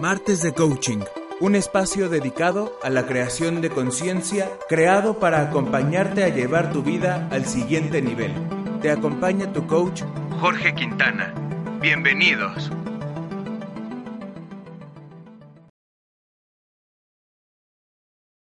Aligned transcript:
Martes 0.00 0.42
de 0.44 0.54
Coaching, 0.54 1.00
un 1.40 1.56
espacio 1.56 2.08
dedicado 2.08 2.78
a 2.84 2.90
la 2.90 3.04
creación 3.04 3.60
de 3.60 3.68
conciencia, 3.68 4.48
creado 4.68 5.18
para 5.18 5.42
acompañarte 5.42 6.22
a 6.22 6.28
llevar 6.28 6.72
tu 6.72 6.82
vida 6.82 7.28
al 7.32 7.44
siguiente 7.46 8.00
nivel. 8.00 8.32
Te 8.80 8.92
acompaña 8.92 9.52
tu 9.52 9.66
coach, 9.66 10.02
Jorge 10.40 10.72
Quintana. 10.76 11.34
Bienvenidos. 11.80 12.70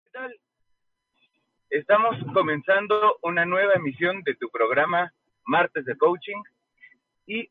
¿Qué 0.04 0.10
tal? 0.12 0.38
Estamos 1.70 2.16
comenzando 2.34 3.16
una 3.22 3.46
nueva 3.46 3.72
emisión 3.72 4.22
de 4.24 4.34
tu 4.34 4.50
programa 4.50 5.14
Martes 5.46 5.86
de 5.86 5.96
Coaching 5.96 6.42
y 7.26 7.48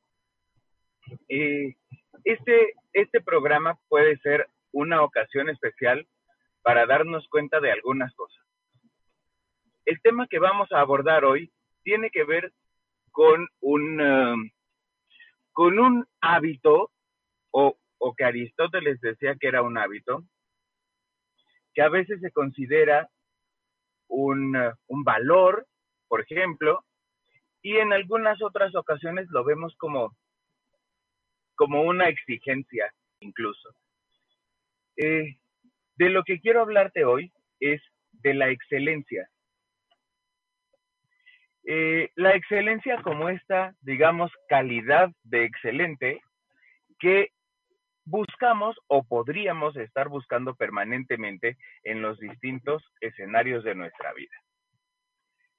eh, 1.30 1.76
este, 2.24 2.74
este 2.94 3.22
programa 3.22 3.78
puede 3.90 4.18
ser 4.18 4.48
una 4.72 5.02
ocasión 5.02 5.50
especial 5.50 6.08
para 6.62 6.86
darnos 6.86 7.28
cuenta 7.30 7.60
de 7.60 7.72
algunas 7.72 8.14
cosas. 8.16 8.44
El 9.86 10.02
tema 10.02 10.28
que 10.28 10.40
vamos 10.40 10.72
a 10.72 10.82
abordar 10.82 11.24
hoy 11.24 11.52
tiene 11.84 12.10
que 12.10 12.26
ver 12.26 12.52
con 13.12 13.48
un, 13.62 14.02
um, 14.02 14.50
con 15.54 15.80
un 15.80 16.06
hábito, 16.22 16.92
o, 17.52 17.78
o 17.98 18.14
que 18.14 18.26
Aristóteles 18.26 19.00
decía 19.00 19.36
que 19.40 19.48
era 19.48 19.62
un 19.62 19.78
hábito, 19.78 20.24
que 21.74 21.82
a 21.82 21.90
veces 21.90 22.20
se 22.20 22.32
considera 22.32 23.10
un, 24.08 24.56
uh, 24.56 24.74
un 24.88 25.04
valor, 25.04 25.66
por 26.08 26.22
ejemplo, 26.22 26.84
y 27.62 27.78
en 27.78 27.94
algunas 27.94 28.42
otras 28.42 28.76
ocasiones 28.76 29.28
lo 29.30 29.44
vemos 29.44 29.76
como 29.78 30.16
como 31.58 31.82
una 31.82 32.08
exigencia 32.08 32.94
incluso. 33.20 33.76
Eh, 34.96 35.38
de 35.96 36.10
lo 36.10 36.24
que 36.24 36.40
quiero 36.40 36.62
hablarte 36.62 37.04
hoy 37.04 37.32
es 37.60 37.82
de 38.12 38.34
la 38.34 38.50
excelencia. 38.50 39.30
Eh, 41.66 42.12
la 42.16 42.34
excelencia 42.36 43.02
como 43.02 43.28
esta, 43.28 43.76
digamos, 43.82 44.32
calidad 44.48 45.10
de 45.24 45.44
excelente 45.44 46.22
que 47.00 47.32
buscamos 48.06 48.78
o 48.88 49.04
podríamos 49.04 49.76
estar 49.76 50.08
buscando 50.08 50.56
permanentemente 50.56 51.58
en 51.84 52.02
los 52.02 52.18
distintos 52.20 52.84
escenarios 53.02 53.66
de 53.66 53.76
nuestra 53.76 54.14
vida. 54.14 54.36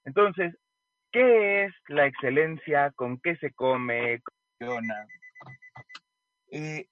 Entonces, 0.04 0.56
¿qué 1.12 1.64
es 1.64 1.74
la 1.88 2.06
excelencia? 2.06 2.90
¿Con 2.92 3.20
qué 3.20 3.36
se 3.36 3.52
come? 3.52 4.22
¿Cómo 4.58 4.80
eh, 6.50 6.88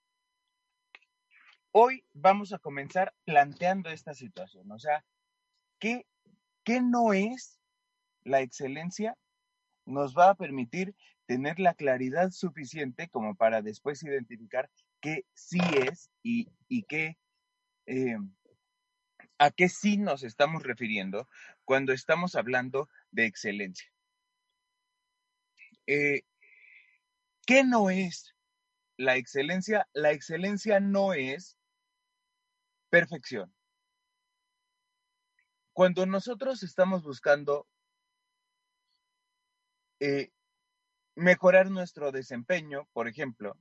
hoy 1.73 2.05
vamos 2.13 2.53
a 2.53 2.59
comenzar 2.59 3.15
planteando 3.25 3.91
esta 3.91 4.15
situación, 4.15 4.71
o 4.71 4.79
sea, 4.79 5.05
¿qué, 5.79 6.07
¿qué 6.65 6.81
no 6.81 7.13
es 7.13 7.61
la 8.25 8.41
excelencia? 8.41 9.17
Nos 9.85 10.17
va 10.17 10.31
a 10.31 10.35
permitir 10.35 10.95
tener 11.27 11.59
la 11.59 11.75
claridad 11.75 12.31
suficiente 12.31 13.09
como 13.09 13.35
para 13.35 13.63
después 13.63 14.03
identificar 14.03 14.71
qué 15.01 15.25
sí 15.35 15.61
es 15.87 16.11
y, 16.23 16.49
y 16.69 16.85
qué, 16.85 17.19
eh, 17.87 18.17
a 19.39 19.51
qué 19.51 19.69
sí 19.69 19.97
nos 19.97 20.23
estamos 20.23 20.63
refiriendo 20.63 21.29
cuando 21.65 21.93
estamos 21.93 22.35
hablando 22.37 22.89
de 23.11 23.27
excelencia. 23.27 23.93
Eh, 25.87 26.23
¿Qué 27.47 27.63
no 27.63 27.91
es 27.91 28.36
la 28.97 29.17
excelencia, 29.17 29.89
la 29.93 30.13
excelencia 30.13 30.81
no 30.81 31.13
es 31.13 31.57
perfección. 32.91 33.53
Cuando 35.73 36.07
nosotros 36.07 36.63
estamos 36.63 37.03
buscando 37.03 37.67
eh, 40.01 40.31
mejorar 41.15 41.71
nuestro 41.71 42.13
desempeño, 42.13 42.89
por 42.93 43.09
ejemplo, 43.09 43.59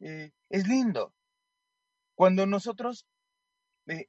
eh, 0.00 0.32
es 0.48 0.66
lindo. 0.66 1.14
Cuando 2.14 2.46
nosotros 2.46 3.06
eh, 3.86 4.08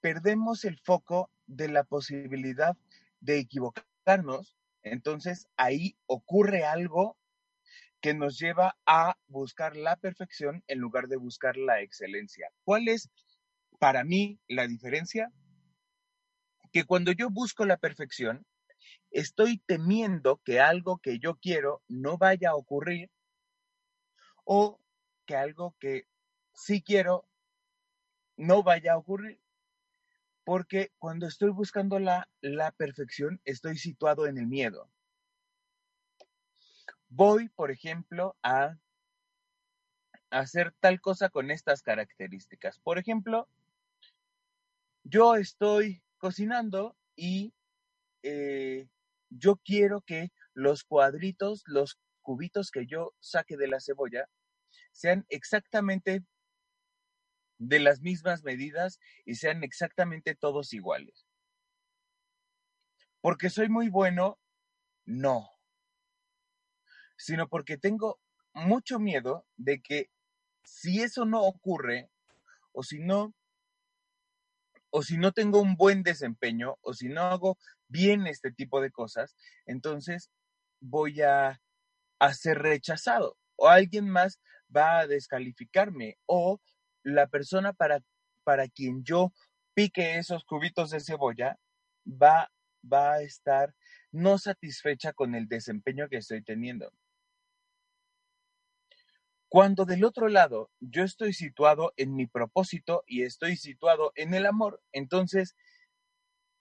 perdemos 0.00 0.64
el 0.64 0.78
foco 0.78 1.30
de 1.46 1.68
la 1.68 1.84
posibilidad 1.84 2.76
de 3.20 3.38
equivocarnos, 3.38 4.56
entonces 4.82 5.48
ahí 5.56 5.96
ocurre 6.06 6.64
algo 6.64 7.16
que 8.06 8.14
nos 8.14 8.38
lleva 8.38 8.78
a 8.86 9.18
buscar 9.26 9.74
la 9.74 9.96
perfección 9.96 10.62
en 10.68 10.78
lugar 10.78 11.08
de 11.08 11.16
buscar 11.16 11.56
la 11.56 11.80
excelencia. 11.80 12.52
¿Cuál 12.62 12.86
es 12.86 13.10
para 13.80 14.04
mí 14.04 14.38
la 14.46 14.68
diferencia? 14.68 15.32
Que 16.70 16.84
cuando 16.84 17.10
yo 17.10 17.30
busco 17.30 17.66
la 17.66 17.78
perfección, 17.78 18.46
estoy 19.10 19.58
temiendo 19.66 20.40
que 20.44 20.60
algo 20.60 20.98
que 20.98 21.18
yo 21.18 21.34
quiero 21.34 21.82
no 21.88 22.16
vaya 22.16 22.50
a 22.50 22.54
ocurrir 22.54 23.10
o 24.44 24.80
que 25.26 25.34
algo 25.34 25.74
que 25.80 26.04
sí 26.54 26.82
quiero 26.82 27.28
no 28.36 28.62
vaya 28.62 28.92
a 28.92 28.98
ocurrir. 28.98 29.40
Porque 30.44 30.92
cuando 30.98 31.26
estoy 31.26 31.50
buscando 31.50 31.98
la, 31.98 32.28
la 32.40 32.70
perfección, 32.70 33.40
estoy 33.44 33.78
situado 33.78 34.28
en 34.28 34.38
el 34.38 34.46
miedo. 34.46 34.92
Voy, 37.16 37.48
por 37.48 37.70
ejemplo, 37.70 38.36
a 38.42 38.76
hacer 40.28 40.74
tal 40.80 41.00
cosa 41.00 41.30
con 41.30 41.50
estas 41.50 41.80
características. 41.80 42.78
Por 42.78 42.98
ejemplo, 42.98 43.48
yo 45.02 45.36
estoy 45.36 46.02
cocinando 46.18 46.94
y 47.14 47.54
eh, 48.22 48.86
yo 49.30 49.56
quiero 49.64 50.02
que 50.02 50.30
los 50.52 50.84
cuadritos, 50.84 51.62
los 51.64 51.98
cubitos 52.20 52.70
que 52.70 52.84
yo 52.84 53.14
saque 53.18 53.56
de 53.56 53.68
la 53.68 53.80
cebolla 53.80 54.28
sean 54.92 55.24
exactamente 55.30 56.22
de 57.56 57.80
las 57.80 58.02
mismas 58.02 58.44
medidas 58.44 59.00
y 59.24 59.36
sean 59.36 59.64
exactamente 59.64 60.34
todos 60.34 60.74
iguales. 60.74 61.26
Porque 63.22 63.48
soy 63.48 63.70
muy 63.70 63.88
bueno, 63.88 64.38
no 65.06 65.55
sino 67.16 67.48
porque 67.48 67.78
tengo 67.78 68.18
mucho 68.52 68.98
miedo 68.98 69.46
de 69.56 69.80
que 69.80 70.10
si 70.62 71.02
eso 71.02 71.24
no 71.24 71.42
ocurre, 71.42 72.10
o 72.72 72.82
si 72.82 72.98
no, 72.98 73.34
o 74.90 75.02
si 75.02 75.18
no 75.18 75.32
tengo 75.32 75.60
un 75.60 75.76
buen 75.76 76.02
desempeño, 76.02 76.76
o 76.80 76.94
si 76.94 77.08
no 77.08 77.22
hago 77.22 77.58
bien 77.88 78.26
este 78.26 78.50
tipo 78.50 78.80
de 78.80 78.90
cosas, 78.90 79.36
entonces 79.66 80.30
voy 80.80 81.22
a, 81.22 81.60
a 82.18 82.34
ser 82.34 82.58
rechazado, 82.58 83.36
o 83.56 83.68
alguien 83.68 84.08
más 84.08 84.40
va 84.74 85.00
a 85.00 85.06
descalificarme, 85.06 86.18
o 86.26 86.60
la 87.02 87.28
persona 87.28 87.72
para, 87.72 88.02
para 88.42 88.68
quien 88.68 89.04
yo 89.04 89.32
pique 89.74 90.18
esos 90.18 90.44
cubitos 90.44 90.90
de 90.90 91.00
cebolla 91.00 91.58
va, 92.06 92.50
va 92.90 93.14
a 93.14 93.22
estar 93.22 93.74
no 94.10 94.38
satisfecha 94.38 95.12
con 95.12 95.34
el 95.34 95.46
desempeño 95.46 96.08
que 96.08 96.16
estoy 96.16 96.42
teniendo. 96.42 96.92
Cuando 99.56 99.86
del 99.86 100.04
otro 100.04 100.28
lado 100.28 100.70
yo 100.80 101.02
estoy 101.02 101.32
situado 101.32 101.94
en 101.96 102.14
mi 102.14 102.26
propósito 102.26 103.04
y 103.06 103.22
estoy 103.22 103.56
situado 103.56 104.12
en 104.14 104.34
el 104.34 104.44
amor, 104.44 104.82
entonces 104.92 105.56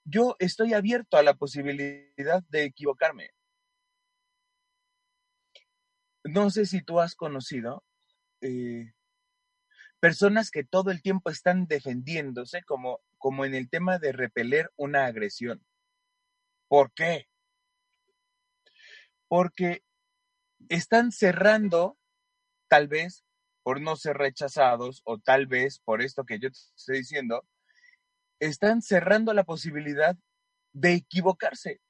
yo 0.05 0.37
estoy 0.39 0.73
abierto 0.73 1.17
a 1.17 1.21
la 1.21 1.33
posibilidad 1.33 2.41
de 2.47 2.63
equivocarme. 2.63 3.31
No 6.23 6.49
sé 6.49 6.65
si 6.65 6.81
tú 6.81 7.01
has 7.01 7.15
conocido 7.15 7.83
eh, 8.39 8.93
personas 9.99 10.49
que 10.49 10.63
todo 10.63 10.89
el 10.89 11.01
tiempo 11.01 11.29
están 11.29 11.67
defendiéndose 11.67 12.63
como, 12.63 13.01
como 13.17 13.43
en 13.43 13.55
el 13.55 13.69
tema 13.69 13.99
de 13.99 14.13
repeler 14.13 14.71
una 14.77 15.05
agresión. 15.05 15.65
¿Por 16.69 16.93
qué? 16.93 17.27
Porque 19.27 19.83
están 20.69 21.11
cerrando 21.11 21.97
tal 22.67 22.87
vez 22.87 23.23
por 23.63 23.81
no 23.81 23.95
ser 23.95 24.17
rechazados 24.17 25.01
o 25.05 25.17
tal 25.17 25.47
vez 25.47 25.79
por 25.79 26.01
esto 26.01 26.23
que 26.23 26.39
yo 26.39 26.51
te 26.51 26.59
estoy 26.75 26.99
diciendo, 26.99 27.47
están 28.39 28.81
cerrando 28.81 29.33
la 29.33 29.43
posibilidad 29.43 30.15
de 30.73 30.93
equivocarse. 30.93 31.81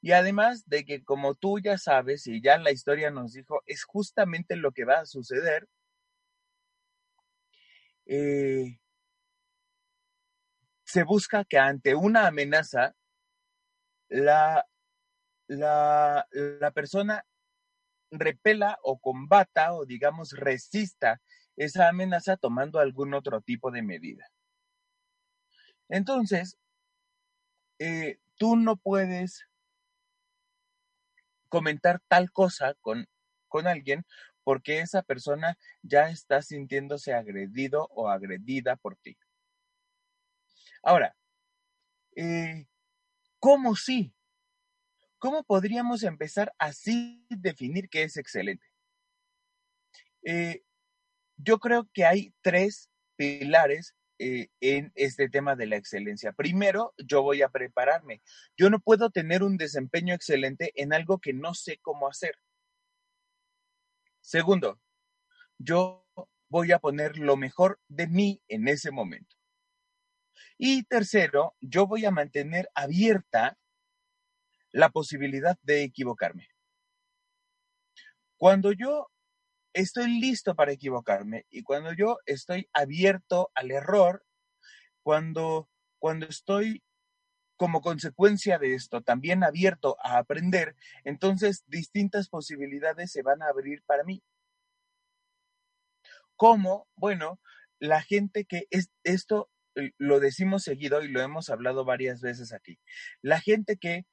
Y 0.00 0.12
además 0.12 0.66
de 0.66 0.84
que 0.84 1.04
como 1.04 1.34
tú 1.34 1.58
ya 1.60 1.78
sabes 1.78 2.26
y 2.26 2.42
ya 2.42 2.58
la 2.58 2.72
historia 2.72 3.10
nos 3.10 3.32
dijo, 3.32 3.62
es 3.66 3.84
justamente 3.84 4.56
lo 4.56 4.72
que 4.72 4.84
va 4.84 5.00
a 5.00 5.06
suceder, 5.06 5.68
eh, 8.06 8.80
se 10.84 11.04
busca 11.04 11.44
que 11.44 11.58
ante 11.58 11.94
una 11.94 12.26
amenaza, 12.26 12.94
la, 14.08 14.66
la, 15.46 16.26
la 16.30 16.70
persona 16.72 17.24
repela 18.10 18.78
o 18.82 18.98
combata 18.98 19.72
o 19.72 19.86
digamos 19.86 20.32
resista 20.32 21.20
esa 21.56 21.88
amenaza 21.88 22.36
tomando 22.36 22.78
algún 22.78 23.14
otro 23.14 23.40
tipo 23.40 23.70
de 23.70 23.82
medida. 23.82 24.26
Entonces, 25.88 26.58
eh, 27.78 28.18
tú 28.36 28.56
no 28.56 28.76
puedes 28.76 29.46
comentar 31.48 32.00
tal 32.08 32.32
cosa 32.32 32.74
con, 32.80 33.06
con 33.48 33.66
alguien 33.66 34.04
porque 34.42 34.80
esa 34.80 35.02
persona 35.02 35.56
ya 35.82 36.10
está 36.10 36.42
sintiéndose 36.42 37.14
agredido 37.14 37.88
o 37.90 38.08
agredida 38.08 38.76
por 38.76 38.96
ti. 38.96 39.16
Ahora, 40.82 41.16
eh, 42.14 42.66
¿cómo 43.38 43.74
sí? 43.74 44.14
¿Cómo 45.24 45.42
podríamos 45.42 46.02
empezar 46.02 46.52
así 46.58 47.26
definir 47.30 47.88
qué 47.88 48.02
es 48.02 48.18
excelente? 48.18 48.66
Eh, 50.22 50.64
yo 51.38 51.58
creo 51.60 51.88
que 51.94 52.04
hay 52.04 52.34
tres 52.42 52.90
pilares 53.16 53.94
eh, 54.18 54.48
en 54.60 54.92
este 54.94 55.30
tema 55.30 55.56
de 55.56 55.64
la 55.64 55.76
excelencia. 55.76 56.32
Primero, 56.32 56.92
yo 56.98 57.22
voy 57.22 57.40
a 57.40 57.48
prepararme. 57.48 58.20
Yo 58.58 58.68
no 58.68 58.80
puedo 58.80 59.08
tener 59.08 59.42
un 59.42 59.56
desempeño 59.56 60.12
excelente 60.12 60.72
en 60.74 60.92
algo 60.92 61.18
que 61.18 61.32
no 61.32 61.54
sé 61.54 61.78
cómo 61.80 62.06
hacer. 62.06 62.34
Segundo, 64.20 64.78
yo 65.56 66.06
voy 66.50 66.72
a 66.72 66.80
poner 66.80 67.16
lo 67.16 67.38
mejor 67.38 67.80
de 67.88 68.08
mí 68.08 68.42
en 68.46 68.68
ese 68.68 68.90
momento. 68.90 69.34
Y 70.58 70.82
tercero, 70.82 71.56
yo 71.62 71.86
voy 71.86 72.04
a 72.04 72.10
mantener 72.10 72.68
abierta 72.74 73.56
la 74.74 74.90
posibilidad 74.90 75.56
de 75.62 75.84
equivocarme. 75.84 76.48
Cuando 78.36 78.72
yo 78.72 79.08
estoy 79.72 80.20
listo 80.20 80.56
para 80.56 80.72
equivocarme 80.72 81.46
y 81.48 81.62
cuando 81.62 81.92
yo 81.92 82.18
estoy 82.26 82.68
abierto 82.72 83.52
al 83.54 83.70
error, 83.70 84.24
cuando, 85.04 85.70
cuando 86.00 86.26
estoy 86.26 86.82
como 87.56 87.82
consecuencia 87.82 88.58
de 88.58 88.74
esto 88.74 89.00
también 89.00 89.44
abierto 89.44 89.96
a 90.02 90.18
aprender, 90.18 90.74
entonces 91.04 91.62
distintas 91.68 92.28
posibilidades 92.28 93.12
se 93.12 93.22
van 93.22 93.42
a 93.42 93.48
abrir 93.48 93.84
para 93.84 94.02
mí. 94.02 94.24
¿Cómo? 96.34 96.88
Bueno, 96.96 97.40
la 97.78 98.02
gente 98.02 98.44
que 98.44 98.66
es 98.70 98.90
esto 99.04 99.52
eh, 99.76 99.92
lo 99.98 100.18
decimos 100.18 100.64
seguido 100.64 101.00
y 101.00 101.08
lo 101.08 101.20
hemos 101.20 101.48
hablado 101.48 101.84
varias 101.84 102.20
veces 102.20 102.52
aquí. 102.52 102.80
La 103.22 103.40
gente 103.40 103.76
que, 103.76 104.04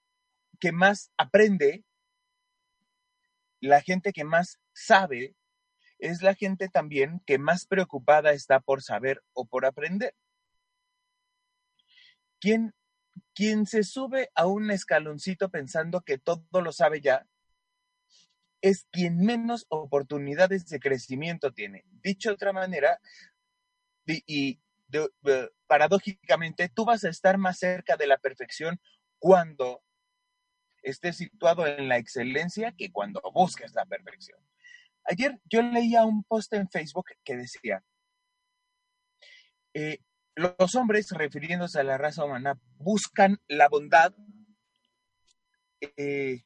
que 0.62 0.72
más 0.72 1.12
aprende, 1.18 1.84
la 3.60 3.82
gente 3.82 4.14
que 4.14 4.24
más 4.24 4.60
sabe, 4.74 5.36
es 6.00 6.22
la 6.22 6.34
gente 6.34 6.70
también 6.70 7.22
que 7.26 7.38
más 7.38 7.66
preocupada 7.66 8.32
está 8.32 8.60
por 8.60 8.82
saber 8.82 9.22
o 9.34 9.46
por 9.46 9.66
aprender. 9.66 10.16
¿Quién, 12.40 12.74
quien 13.36 13.66
se 13.66 13.84
sube 13.84 14.30
a 14.36 14.48
un 14.48 14.72
escaloncito 14.72 15.50
pensando 15.50 16.02
que 16.02 16.18
todo 16.18 16.62
lo 16.62 16.72
sabe 16.72 17.02
ya, 17.02 17.28
es 18.62 18.88
quien 18.92 19.18
menos 19.18 19.66
oportunidades 19.70 20.68
de 20.68 20.80
crecimiento 20.80 21.52
tiene. 21.52 21.84
Dicho 22.04 22.30
de 22.30 22.36
otra 22.36 22.54
manera, 22.54 23.00
y, 24.06 24.60
paradójicamente, 25.68 26.70
tú 26.70 26.86
vas 26.86 27.04
a 27.04 27.10
estar 27.10 27.38
más 27.38 27.60
cerca 27.60 27.98
de 27.98 28.08
la 28.08 28.18
perfección 28.18 28.80
cuando 29.20 29.84
estés 30.82 31.18
situado 31.18 31.66
en 31.68 31.88
la 31.88 31.98
excelencia 31.98 32.74
que 32.78 32.92
cuando 32.92 33.22
busques 33.34 33.74
la 33.74 33.86
perfección. 33.86 34.40
Ayer 35.04 35.40
yo 35.46 35.62
leía 35.62 36.06
un 36.06 36.24
post 36.24 36.54
en 36.54 36.70
Facebook 36.70 37.08
que 37.24 37.36
decía, 37.36 37.84
eh, 39.74 40.00
los 40.36 40.76
hombres, 40.76 41.10
refiriéndose 41.12 41.80
a 41.80 41.84
la 41.84 41.98
raza 41.98 42.24
humana, 42.24 42.60
buscan 42.78 43.38
la 43.48 43.68
bondad 43.68 44.14
eh, 45.98 46.44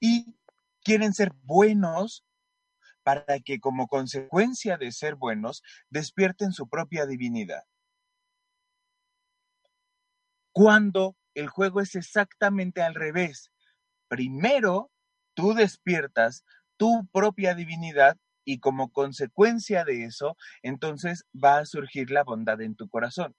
y 0.00 0.36
quieren 0.82 1.12
ser 1.12 1.32
buenos 1.42 2.24
para 3.02 3.40
que 3.40 3.58
como 3.58 3.88
consecuencia 3.88 4.76
de 4.76 4.92
ser 4.92 5.16
buenos 5.16 5.62
despierten 5.90 6.52
su 6.52 6.68
propia 6.68 7.06
divinidad. 7.06 7.64
Cuando 10.52 11.16
el 11.34 11.48
juego 11.48 11.80
es 11.80 11.94
exactamente 11.94 12.82
al 12.82 12.94
revés. 12.94 13.50
Primero, 14.08 14.90
tú 15.34 15.54
despiertas 15.54 16.44
tu 16.76 17.06
propia 17.12 17.54
divinidad 17.54 18.16
y 18.44 18.58
como 18.58 18.90
consecuencia 18.92 19.84
de 19.84 20.04
eso, 20.04 20.36
entonces 20.62 21.24
va 21.32 21.58
a 21.58 21.66
surgir 21.66 22.10
la 22.10 22.24
bondad 22.24 22.60
en 22.60 22.74
tu 22.74 22.88
corazón. 22.88 23.36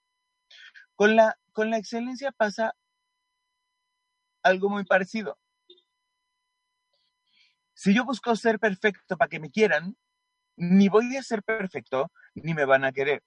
Con 0.95 1.15
la, 1.15 1.37
con 1.51 1.69
la 1.69 1.77
excelencia 1.77 2.31
pasa 2.31 2.75
algo 4.43 4.69
muy 4.69 4.85
parecido. 4.85 5.37
Si 7.73 7.93
yo 7.93 8.05
busco 8.05 8.35
ser 8.35 8.59
perfecto 8.59 9.17
para 9.17 9.29
que 9.29 9.39
me 9.39 9.51
quieran, 9.51 9.97
ni 10.55 10.87
voy 10.87 11.17
a 11.17 11.23
ser 11.23 11.43
perfecto, 11.43 12.11
ni 12.35 12.53
me 12.53 12.65
van 12.65 12.85
a 12.85 12.91
querer. 12.91 13.23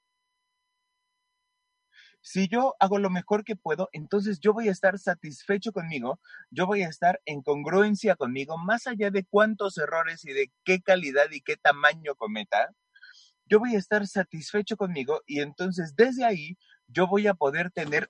Si 2.28 2.48
yo 2.48 2.74
hago 2.80 2.98
lo 2.98 3.08
mejor 3.08 3.44
que 3.44 3.54
puedo, 3.54 3.88
entonces 3.92 4.40
yo 4.40 4.52
voy 4.52 4.66
a 4.66 4.72
estar 4.72 4.98
satisfecho 4.98 5.70
conmigo, 5.70 6.18
yo 6.50 6.66
voy 6.66 6.82
a 6.82 6.88
estar 6.88 7.20
en 7.24 7.40
congruencia 7.40 8.16
conmigo, 8.16 8.58
más 8.58 8.88
allá 8.88 9.12
de 9.12 9.24
cuántos 9.24 9.78
errores 9.78 10.24
y 10.24 10.32
de 10.32 10.50
qué 10.64 10.82
calidad 10.82 11.30
y 11.30 11.40
qué 11.40 11.56
tamaño 11.56 12.16
cometa, 12.16 12.74
yo 13.44 13.60
voy 13.60 13.76
a 13.76 13.78
estar 13.78 14.08
satisfecho 14.08 14.76
conmigo 14.76 15.22
y 15.24 15.38
entonces 15.38 15.94
desde 15.94 16.24
ahí 16.24 16.58
yo 16.88 17.06
voy 17.06 17.28
a 17.28 17.34
poder 17.34 17.70
tener 17.70 18.08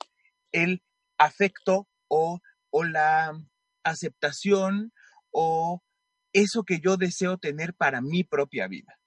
el 0.51 0.83
afecto 1.19 1.87
o, 2.09 2.41
la 2.73 3.39
aceptación 3.83 4.95
o 5.31 5.83
eso 6.33 6.65
que 6.65 6.81
yo 6.81 6.97
deseo 6.97 7.37
tener 7.37 7.75
para 7.75 8.01
mi 8.01 8.25
propia 8.25 8.67
vida. 8.67 8.99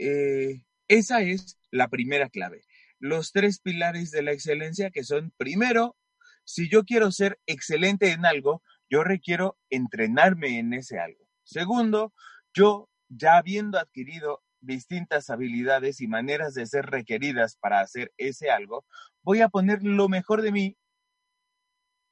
Eh, 0.00 0.62
esa 0.88 1.20
es 1.20 1.58
la 1.70 1.88
primera 1.88 2.30
clave 2.30 2.62
los 2.98 3.32
tres 3.32 3.60
pilares 3.60 4.10
de 4.10 4.22
la 4.22 4.32
excelencia 4.32 4.90
que 4.90 5.04
son, 5.04 5.32
primero, 5.36 5.96
si 6.44 6.68
yo 6.68 6.84
quiero 6.84 7.12
ser 7.12 7.38
excelente 7.46 8.12
en 8.12 8.24
algo, 8.24 8.62
yo 8.90 9.04
requiero 9.04 9.58
entrenarme 9.70 10.58
en 10.58 10.72
ese 10.72 10.98
algo. 10.98 11.24
Segundo, 11.44 12.12
yo 12.54 12.88
ya 13.08 13.36
habiendo 13.36 13.78
adquirido 13.78 14.42
distintas 14.60 15.30
habilidades 15.30 16.00
y 16.00 16.08
maneras 16.08 16.54
de 16.54 16.66
ser 16.66 16.86
requeridas 16.86 17.56
para 17.56 17.80
hacer 17.80 18.12
ese 18.16 18.50
algo, 18.50 18.84
voy 19.22 19.40
a 19.40 19.48
poner 19.48 19.82
lo 19.82 20.08
mejor 20.08 20.42
de 20.42 20.52
mí 20.52 20.76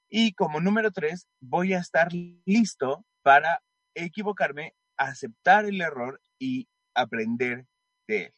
y 0.09 0.33
como 0.35 0.61
número 0.61 0.93
tres, 0.93 1.28
voy 1.40 1.75
a 1.75 1.78
estar 1.78 2.12
listo 2.12 3.05
para 3.23 3.62
equivocarme, 3.95 4.75
aceptar 4.97 5.66
el 5.66 5.81
error 5.81 6.21
y 6.38 6.69
aprender 6.95 7.66
de 8.07 8.26
él. 8.26 8.35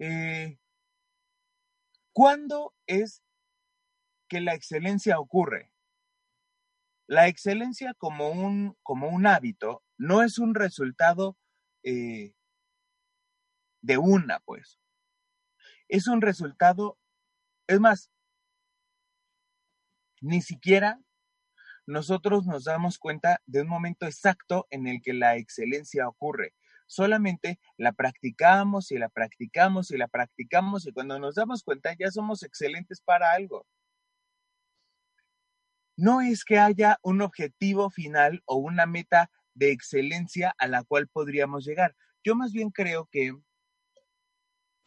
Eh, 0.00 0.56
¿Cuándo 2.12 2.74
es 2.86 3.22
que 4.28 4.40
la 4.40 4.54
excelencia 4.54 5.18
ocurre? 5.18 5.72
La 7.08 7.26
excelencia 7.26 7.94
como 7.94 8.30
un, 8.30 8.76
como 8.82 9.08
un 9.08 9.26
hábito 9.26 9.82
no 9.96 10.22
es 10.22 10.38
un 10.38 10.54
resultado 10.54 11.36
eh, 11.82 12.34
de 13.82 13.98
una, 13.98 14.40
pues. 14.40 14.78
Es 15.88 16.06
un 16.06 16.20
resultado, 16.20 16.98
es 17.66 17.80
más, 17.80 18.10
ni 20.20 20.42
siquiera 20.42 21.00
nosotros 21.86 22.46
nos 22.46 22.64
damos 22.64 22.98
cuenta 22.98 23.40
de 23.46 23.62
un 23.62 23.68
momento 23.68 24.06
exacto 24.06 24.66
en 24.70 24.86
el 24.86 25.00
que 25.02 25.14
la 25.14 25.36
excelencia 25.36 26.06
ocurre 26.06 26.54
solamente 26.88 27.60
la 27.76 27.92
practicamos 27.92 28.90
y 28.90 28.98
la 28.98 29.08
practicamos 29.08 29.92
y 29.92 29.98
la 29.98 30.08
practicamos 30.08 30.86
y 30.86 30.92
cuando 30.92 31.18
nos 31.20 31.36
damos 31.36 31.62
cuenta 31.62 31.94
ya 31.96 32.10
somos 32.10 32.42
excelentes 32.42 33.00
para 33.00 33.32
algo. 33.32 33.66
No 35.96 36.20
es 36.20 36.44
que 36.44 36.58
haya 36.58 36.98
un 37.02 37.22
objetivo 37.22 37.90
final 37.90 38.42
o 38.46 38.56
una 38.56 38.86
meta 38.86 39.30
de 39.54 39.70
excelencia 39.70 40.54
a 40.58 40.66
la 40.66 40.82
cual 40.82 41.08
podríamos 41.08 41.64
llegar. 41.64 41.94
Yo 42.24 42.34
más 42.34 42.52
bien 42.52 42.70
creo 42.70 43.08
que 43.10 43.32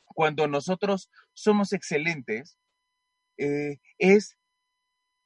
cuando 0.05 0.47
nosotros 0.47 1.09
somos 1.33 1.71
excelentes, 1.73 2.57
eh, 3.37 3.77
es 3.97 4.37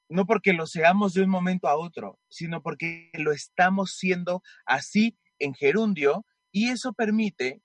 no 0.09 0.25
porque 0.25 0.53
lo 0.53 0.67
seamos 0.67 1.13
de 1.13 1.23
un 1.23 1.29
momento 1.29 1.67
a 1.67 1.77
otro, 1.77 2.19
sino 2.27 2.61
porque 2.61 3.09
lo 3.13 3.31
estamos 3.31 3.95
siendo 3.95 4.43
así 4.65 5.17
en 5.39 5.53
gerundio 5.53 6.25
y 6.55 6.69
eso 6.69 6.93
permite 6.93 7.61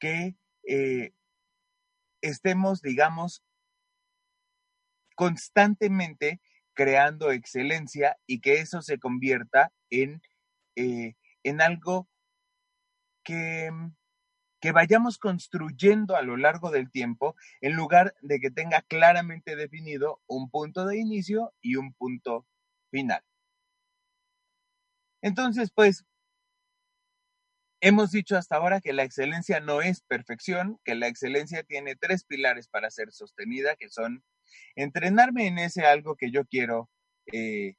que 0.00 0.34
eh, 0.68 1.12
estemos, 2.20 2.82
digamos, 2.82 3.44
constantemente 5.14 6.40
creando 6.74 7.30
excelencia 7.30 8.18
y 8.26 8.40
que 8.40 8.54
eso 8.54 8.82
se 8.82 8.98
convierta 8.98 9.72
en, 9.90 10.22
eh, 10.74 11.14
en 11.44 11.60
algo 11.60 12.08
que, 13.22 13.70
que 14.60 14.72
vayamos 14.72 15.18
construyendo 15.18 16.16
a 16.16 16.22
lo 16.22 16.36
largo 16.36 16.72
del 16.72 16.90
tiempo 16.90 17.36
en 17.60 17.76
lugar 17.76 18.12
de 18.22 18.40
que 18.40 18.50
tenga 18.50 18.82
claramente 18.82 19.54
definido 19.54 20.20
un 20.26 20.50
punto 20.50 20.84
de 20.84 20.98
inicio 20.98 21.54
y 21.60 21.76
un 21.76 21.92
punto 21.92 22.44
final. 22.90 23.22
Entonces, 25.22 25.70
pues, 25.72 26.04
hemos 27.82 28.12
dicho 28.12 28.36
hasta 28.36 28.56
ahora 28.56 28.80
que 28.80 28.92
la 28.92 29.02
excelencia 29.02 29.58
no 29.60 29.82
es 29.82 30.02
perfección, 30.02 30.78
que 30.84 30.94
la 30.94 31.08
excelencia 31.08 31.64
tiene 31.64 31.96
tres 31.96 32.24
pilares 32.24 32.68
para 32.68 32.90
ser 32.90 33.12
sostenida, 33.12 33.74
que 33.76 33.90
son 33.90 34.24
entrenarme 34.76 35.48
en 35.48 35.58
ese 35.58 35.84
algo 35.84 36.16
que 36.16 36.30
yo 36.30 36.46
quiero, 36.46 36.88
eh, 37.32 37.74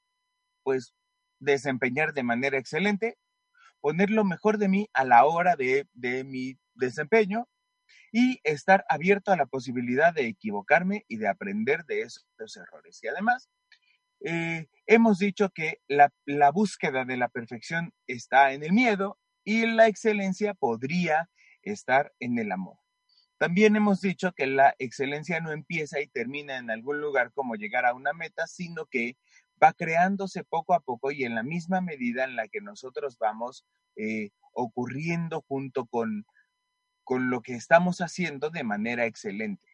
pues, 0.64 0.94
desempeñar 1.40 2.14
de 2.14 2.24
manera 2.24 2.58
excelente, 2.58 3.18
poner 3.80 4.10
lo 4.10 4.26
mejor 4.26 4.58
de 4.58 4.68
mí 4.68 4.90
a 4.94 5.06
la 5.06 5.26
hora 5.26 5.56
de, 5.56 5.88
mi 6.26 6.58
desempeño 6.76 7.48
y 8.12 8.42
estar 8.44 8.86
abierto 8.90 9.32
a 9.32 9.38
la 9.38 9.46
posibilidad 9.46 10.14
de 10.14 10.28
equivocarme 10.28 11.06
y 11.08 11.18
de 11.18 11.30
aprender 11.30 11.86
de 11.86 12.02
esos, 12.02 12.26
errores. 12.58 13.00
Y 13.04 13.08
además, 13.08 13.50
eh, 14.20 14.68
hemos 14.86 15.20
dicho 15.20 15.50
que 15.50 15.80
la, 15.88 16.12
la, 16.26 16.52
búsqueda 16.52 17.06
de 17.06 17.18
la 17.18 17.30
perfección 17.30 17.94
está 18.08 18.54
en 18.54 18.64
el 18.64 18.74
miedo 18.74 19.18
y 19.44 19.66
la 19.66 19.88
excelencia 19.88 20.54
podría 20.54 21.30
estar 21.62 22.14
en 22.20 22.40
el 22.40 22.52
amor. 22.52 22.78
También 23.38 23.76
hemos 23.76 24.00
dicho 24.00 24.32
que 24.32 24.48
la 24.48 24.76
excelencia 24.80 25.40
no 25.42 25.52
empieza 25.52 26.00
y 26.00 26.08
termina 26.08 26.58
en 26.58 26.70
algún 26.70 27.02
lugar 27.02 27.34
como 27.34 27.56
llegar 27.56 27.86
a 27.86 27.94
una 27.94 28.14
meta, 28.14 28.48
sino 28.48 28.86
que 28.86 29.18
va 29.62 29.74
creándose 29.74 30.44
poco 30.44 30.74
a 30.74 30.80
poco 30.80 31.12
y 31.12 31.24
en 31.24 31.36
la 31.36 31.44
misma 31.44 31.82
medida 31.82 32.24
en 32.24 32.36
la 32.36 32.48
que 32.48 32.62
nosotros 32.62 33.18
vamos 33.18 33.66
eh, 33.96 34.30
ocurriendo 34.54 35.42
junto 35.42 35.86
con, 35.88 36.26
con 37.04 37.30
lo 37.30 37.42
que 37.42 37.56
estamos 37.56 38.00
haciendo 38.00 38.50
de 38.50 38.64
manera 38.64 39.06
excelente. 39.06 39.68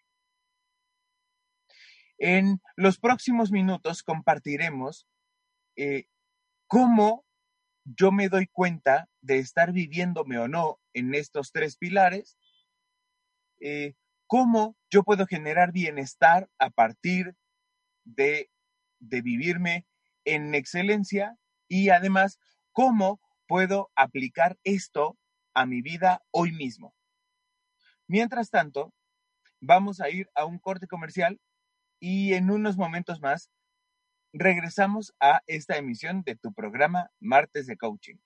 En 2.18 2.62
los 2.76 3.00
próximos 3.00 3.52
minutos 3.52 4.04
compartiremos 4.04 5.08
eh, 5.76 6.08
cómo 6.68 7.26
yo 7.96 8.12
me 8.12 8.30
doy 8.30 8.48
cuenta 8.48 9.10
de 9.22 9.40
estar 9.40 9.72
viviéndome 9.72 10.38
o 10.38 10.48
no 10.48 10.80
en 10.94 11.14
estos 11.16 11.52
tres 11.52 11.78
pilares, 11.78 12.38
eh, 13.60 13.94
cómo 14.28 14.76
yo 14.90 15.04
puedo 15.04 15.26
generar 15.26 15.72
bienestar 15.72 16.50
a 16.60 16.70
partir 16.70 17.36
de 18.04 18.50
de 19.00 19.22
vivirme 19.22 19.86
en 20.26 20.54
excelencia 20.54 21.38
y 21.68 21.90
además 21.90 22.40
cómo 22.72 23.20
puedo 23.48 23.92
aplicar 23.96 24.58
esto 24.64 25.18
a 25.54 25.66
mi 25.66 25.82
vida 25.82 26.22
hoy 26.32 26.52
mismo. 26.52 26.94
Mientras 28.08 28.50
tanto, 28.50 28.94
vamos 29.60 30.02
a 30.02 30.10
ir 30.10 30.30
a 30.36 30.46
un 30.46 30.60
corte 30.60 30.88
comercial 30.88 31.40
y 32.00 32.34
en 32.34 32.52
unos 32.52 32.78
momentos 32.78 33.20
más 33.22 33.50
regresamos 34.34 35.14
a 35.20 35.42
esta 35.48 35.78
emisión 35.78 36.24
de 36.24 36.36
tu 36.36 36.54
programa 36.54 37.10
Martes 37.20 37.68
de 37.68 37.78
Coaching. 37.78 38.18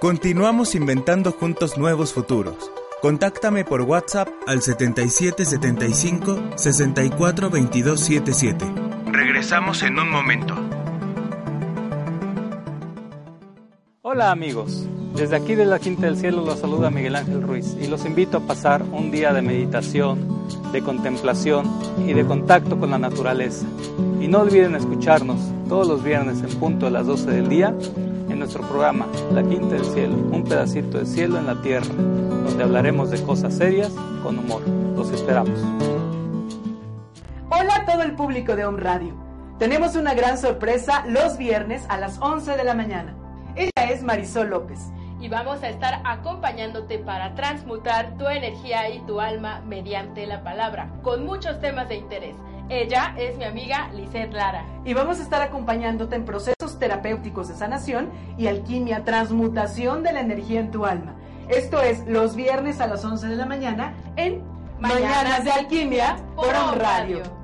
Continuamos 0.00 0.74
inventando 0.74 1.30
juntos 1.30 1.78
nuevos 1.78 2.12
futuros. 2.12 2.72
Contáctame 3.00 3.64
por 3.64 3.82
WhatsApp 3.82 4.28
al 4.46 4.62
7775 4.62 6.56
64 6.56 7.50
22 7.50 8.00
77. 8.00 8.64
Regresamos 9.06 9.82
en 9.82 9.98
un 9.98 10.10
momento. 10.10 10.54
Hola 14.02 14.30
amigos, 14.30 14.88
desde 15.14 15.36
aquí 15.36 15.54
de 15.54 15.64
la 15.64 15.78
Quinta 15.78 16.06
del 16.06 16.16
Cielo 16.16 16.44
los 16.44 16.58
saluda 16.58 16.90
Miguel 16.90 17.16
Ángel 17.16 17.42
Ruiz 17.42 17.76
y 17.80 17.86
los 17.86 18.04
invito 18.04 18.38
a 18.38 18.46
pasar 18.46 18.82
un 18.82 19.10
día 19.10 19.32
de 19.32 19.42
meditación, 19.42 20.31
de 20.72 20.82
contemplación 20.82 21.70
y 22.06 22.14
de 22.14 22.24
contacto 22.24 22.78
con 22.78 22.90
la 22.90 22.98
naturaleza. 22.98 23.66
Y 24.20 24.28
no 24.28 24.40
olviden 24.40 24.74
escucharnos 24.74 25.38
todos 25.68 25.86
los 25.86 26.02
viernes 26.02 26.42
en 26.42 26.58
punto 26.58 26.86
de 26.86 26.92
las 26.92 27.06
12 27.06 27.30
del 27.30 27.48
día 27.48 27.74
en 28.28 28.38
nuestro 28.38 28.62
programa 28.66 29.06
La 29.32 29.42
Quinta 29.42 29.74
del 29.74 29.84
Cielo, 29.84 30.14
un 30.14 30.44
pedacito 30.44 30.98
de 30.98 31.06
cielo 31.06 31.38
en 31.38 31.46
la 31.46 31.60
tierra, 31.60 31.92
donde 31.94 32.62
hablaremos 32.64 33.10
de 33.10 33.22
cosas 33.22 33.54
serias 33.54 33.92
con 34.22 34.38
humor. 34.38 34.62
Los 34.96 35.10
esperamos. 35.10 35.60
Hola 37.50 37.76
a 37.76 37.84
todo 37.84 38.02
el 38.02 38.12
público 38.14 38.56
de 38.56 38.64
Home 38.64 38.80
Radio. 38.80 39.14
Tenemos 39.58 39.94
una 39.94 40.14
gran 40.14 40.38
sorpresa 40.38 41.04
los 41.06 41.36
viernes 41.36 41.84
a 41.88 41.98
las 41.98 42.18
11 42.20 42.56
de 42.56 42.64
la 42.64 42.74
mañana. 42.74 43.14
Ella 43.54 43.90
es 43.90 44.02
Marisol 44.02 44.48
López. 44.48 44.80
Y 45.22 45.28
vamos 45.28 45.62
a 45.62 45.68
estar 45.68 46.02
acompañándote 46.04 46.98
para 46.98 47.36
transmutar 47.36 48.18
tu 48.18 48.26
energía 48.26 48.90
y 48.90 48.98
tu 49.06 49.20
alma 49.20 49.62
mediante 49.64 50.26
la 50.26 50.42
palabra, 50.42 50.90
con 51.04 51.24
muchos 51.24 51.60
temas 51.60 51.88
de 51.88 51.94
interés. 51.94 52.34
Ella 52.68 53.14
es 53.16 53.38
mi 53.38 53.44
amiga 53.44 53.88
Lizeth 53.94 54.32
Lara. 54.32 54.64
Y 54.84 54.94
vamos 54.94 55.20
a 55.20 55.22
estar 55.22 55.40
acompañándote 55.40 56.16
en 56.16 56.24
procesos 56.24 56.76
terapéuticos 56.80 57.46
de 57.46 57.54
sanación 57.54 58.10
y 58.36 58.48
alquimia, 58.48 59.04
transmutación 59.04 60.02
de 60.02 60.12
la 60.12 60.22
energía 60.22 60.58
en 60.58 60.72
tu 60.72 60.84
alma. 60.84 61.14
Esto 61.48 61.80
es 61.80 62.04
los 62.08 62.34
viernes 62.34 62.80
a 62.80 62.88
las 62.88 63.04
11 63.04 63.28
de 63.28 63.36
la 63.36 63.46
mañana 63.46 63.94
en 64.16 64.42
Mañanas, 64.80 65.44
de 65.44 65.52
Alquimia 65.52 66.16
por 66.34 66.52
On 66.52 66.80
Radio. 66.80 67.41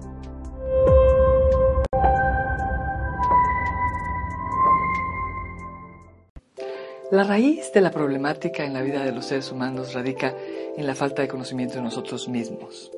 La 7.11 7.25
raíz 7.25 7.73
de 7.73 7.81
la 7.81 7.91
problemática 7.91 8.65
en 8.65 8.75
la 8.75 8.83
vida 8.83 9.03
de 9.03 9.12
los 9.12 9.25
seres 9.25 9.50
humanos 9.50 9.95
radica 9.95 10.35
en 10.77 10.87
la 10.87 10.95
falta 10.95 11.23
de 11.23 11.29
conocimiento 11.29 11.77
de 11.77 11.83
nosotros 11.83 12.29
mismos. 12.29 12.93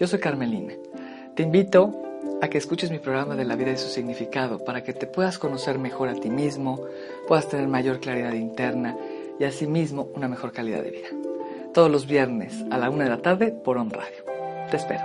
Yo 0.00 0.06
soy 0.06 0.18
Carmelina 0.18 0.74
te 1.34 1.42
invito 1.42 1.92
a 2.40 2.48
que 2.48 2.58
escuches 2.58 2.92
mi 2.92 3.00
programa 3.00 3.34
de 3.34 3.44
la 3.44 3.56
vida 3.56 3.72
y 3.72 3.76
su 3.76 3.88
significado 3.88 4.64
para 4.64 4.84
que 4.84 4.92
te 4.92 5.08
puedas 5.08 5.36
conocer 5.36 5.80
mejor 5.80 6.08
a 6.08 6.14
ti 6.14 6.30
mismo, 6.30 6.80
puedas 7.26 7.48
tener 7.48 7.66
mayor 7.66 7.98
claridad 7.98 8.34
interna 8.34 8.96
y 9.40 9.44
asimismo 9.44 10.08
una 10.14 10.28
mejor 10.28 10.52
calidad 10.52 10.82
de 10.82 10.90
vida. 10.92 11.08
Todos 11.72 11.90
los 11.90 12.06
viernes 12.06 12.64
a 12.70 12.78
la 12.78 12.88
una 12.88 13.04
de 13.04 13.10
la 13.10 13.18
tarde 13.18 13.50
por 13.50 13.78
On 13.78 13.90
Radio. 13.90 14.24
Te 14.70 14.76
espero. 14.76 15.02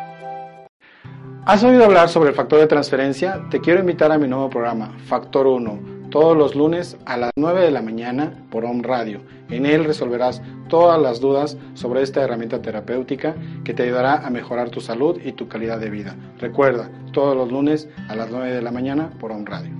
¿Has 1.46 1.64
oído 1.64 1.84
hablar 1.84 2.10
sobre 2.10 2.30
el 2.30 2.36
factor 2.36 2.60
de 2.60 2.68
transferencia? 2.68 3.44
Te 3.50 3.60
quiero 3.60 3.80
invitar 3.80 4.12
a 4.12 4.20
mi 4.20 4.28
nuevo 4.28 4.52
programa, 4.52 4.96
Factor 5.08 5.48
1 5.48 5.99
todos 6.10 6.36
los 6.36 6.56
lunes 6.56 6.98
a 7.06 7.18
las 7.18 7.32
9 7.36 7.62
de 7.62 7.72
la 7.72 7.82
mañana 7.82 8.34
por 8.50 8.66
Home 8.66 8.84
Radio. 8.84 9.22
En 9.50 9.66
él 9.66 9.86
resolverás 9.86 10.42
todas 10.68 11.02
las 11.02 11.20
dudas 11.20 11.58
sobre 11.74 12.02
esta 12.02 12.22
herramienta 12.22 12.62
terapéutica 12.62 13.36
que 13.64 13.74
te 13.74 13.84
ayudará 13.84 14.26
a 14.26 14.30
mejorar 14.30 14.70
tu 14.70 14.82
salud 14.82 15.20
y 15.24 15.34
tu 15.34 15.48
calidad 15.48 15.80
de 15.80 15.90
vida. 15.90 16.16
Recuerda, 16.40 16.90
todos 17.12 17.36
los 17.36 17.52
lunes 17.52 17.90
a 18.08 18.16
las 18.16 18.30
9 18.30 18.52
de 18.52 18.62
la 18.62 18.72
mañana 18.72 19.12
por 19.20 19.32
Home 19.32 19.46
Radio. 19.46 19.72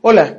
Hola. 0.00 0.38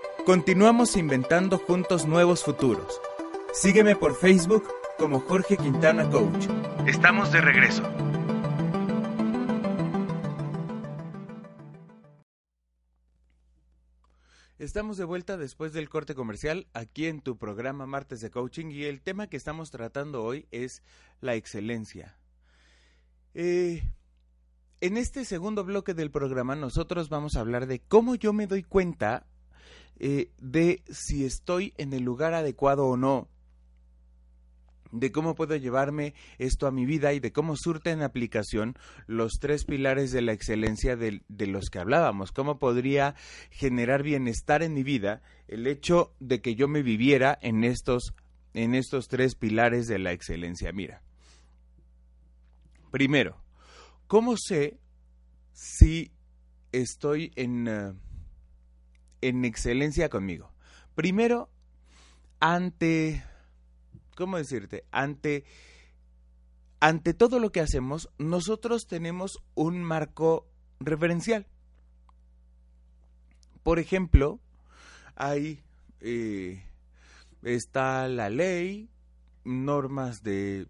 Continuamos 0.25 0.97
inventando 0.97 1.57
juntos 1.57 2.05
nuevos 2.05 2.43
futuros. 2.43 3.01
Sígueme 3.53 3.95
por 3.95 4.15
Facebook 4.15 4.63
como 4.99 5.19
Jorge 5.19 5.57
Quintana 5.57 6.07
Coach. 6.11 6.47
Estamos 6.85 7.31
de 7.31 7.41
regreso. 7.41 7.81
Estamos 14.59 14.97
de 14.97 15.05
vuelta 15.05 15.37
después 15.37 15.73
del 15.73 15.89
corte 15.89 16.13
comercial 16.13 16.67
aquí 16.73 17.07
en 17.07 17.21
tu 17.21 17.39
programa 17.39 17.87
Martes 17.87 18.21
de 18.21 18.29
Coaching 18.29 18.67
y 18.67 18.83
el 18.83 19.01
tema 19.01 19.25
que 19.25 19.37
estamos 19.37 19.71
tratando 19.71 20.23
hoy 20.23 20.45
es 20.51 20.83
la 21.19 21.33
excelencia. 21.33 22.15
Eh, 23.33 23.81
en 24.81 24.97
este 24.97 25.25
segundo 25.25 25.63
bloque 25.63 25.95
del 25.95 26.11
programa 26.11 26.55
nosotros 26.55 27.09
vamos 27.09 27.35
a 27.35 27.39
hablar 27.39 27.65
de 27.65 27.79
cómo 27.79 28.13
yo 28.13 28.33
me 28.33 28.45
doy 28.45 28.61
cuenta 28.61 29.25
eh, 29.99 30.31
de 30.39 30.81
si 30.89 31.25
estoy 31.25 31.73
en 31.77 31.93
el 31.93 32.03
lugar 32.03 32.33
adecuado 32.33 32.85
o 32.87 32.97
no 32.97 33.27
de 34.91 35.11
cómo 35.11 35.35
puedo 35.35 35.55
llevarme 35.55 36.13
esto 36.37 36.67
a 36.67 36.71
mi 36.71 36.85
vida 36.85 37.13
y 37.13 37.19
de 37.19 37.31
cómo 37.31 37.55
surta 37.55 37.91
en 37.91 38.01
aplicación 38.01 38.77
los 39.07 39.33
tres 39.39 39.65
pilares 39.65 40.11
de 40.11 40.21
la 40.21 40.33
excelencia 40.33 40.95
de, 40.95 41.21
los 41.47 41.69
que 41.69 41.79
hablábamos, 41.79 42.31
cómo 42.31 42.59
podría 42.59 43.15
generar 43.49 44.03
bienestar 44.03 44.63
en 44.63 44.73
mi 44.73 44.83
vida 44.83 45.21
el 45.47 45.67
hecho 45.67 46.13
de 46.19 46.41
que 46.41 46.55
yo 46.55 46.67
me 46.67 46.83
viviera 46.83 47.37
en 47.41 47.63
estos, 47.63 48.13
en 48.53 48.75
estos 48.75 49.07
tres 49.07 49.35
pilares 49.35 49.87
de 49.87 49.99
la 49.99 50.11
excelencia. 50.11 50.71
Mira, 50.71 51.01
primero, 52.91 53.41
¿cómo 54.07 54.35
sé 54.37 54.77
si 55.53 56.11
estoy 56.71 57.31
en, 57.35 57.67
uh, 57.67 57.95
en 59.21 59.45
excelencia 59.45 60.09
conmigo? 60.09 60.51
Primero, 60.95 61.49
ante 62.39 63.23
¿cómo 64.15 64.37
decirte? 64.37 64.85
Ante, 64.91 65.45
ante 66.79 67.13
todo 67.13 67.39
lo 67.39 67.51
que 67.51 67.59
hacemos, 67.59 68.09
nosotros 68.19 68.85
tenemos 68.87 69.39
un 69.55 69.83
marco 69.83 70.47
referencial. 70.79 71.47
Por 73.63 73.79
ejemplo, 73.79 74.39
ahí 75.15 75.63
eh, 76.01 76.63
está 77.43 78.07
la 78.07 78.29
ley, 78.29 78.89
normas 79.43 80.21
de 80.21 80.67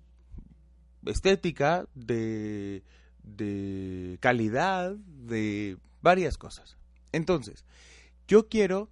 estética, 1.06 1.86
de, 1.94 2.84
de 3.24 4.18
calidad, 4.22 4.96
de 4.96 5.78
varias 6.02 6.38
cosas. 6.38 6.78
Entonces, 7.12 7.66
yo 8.32 8.48
quiero 8.48 8.90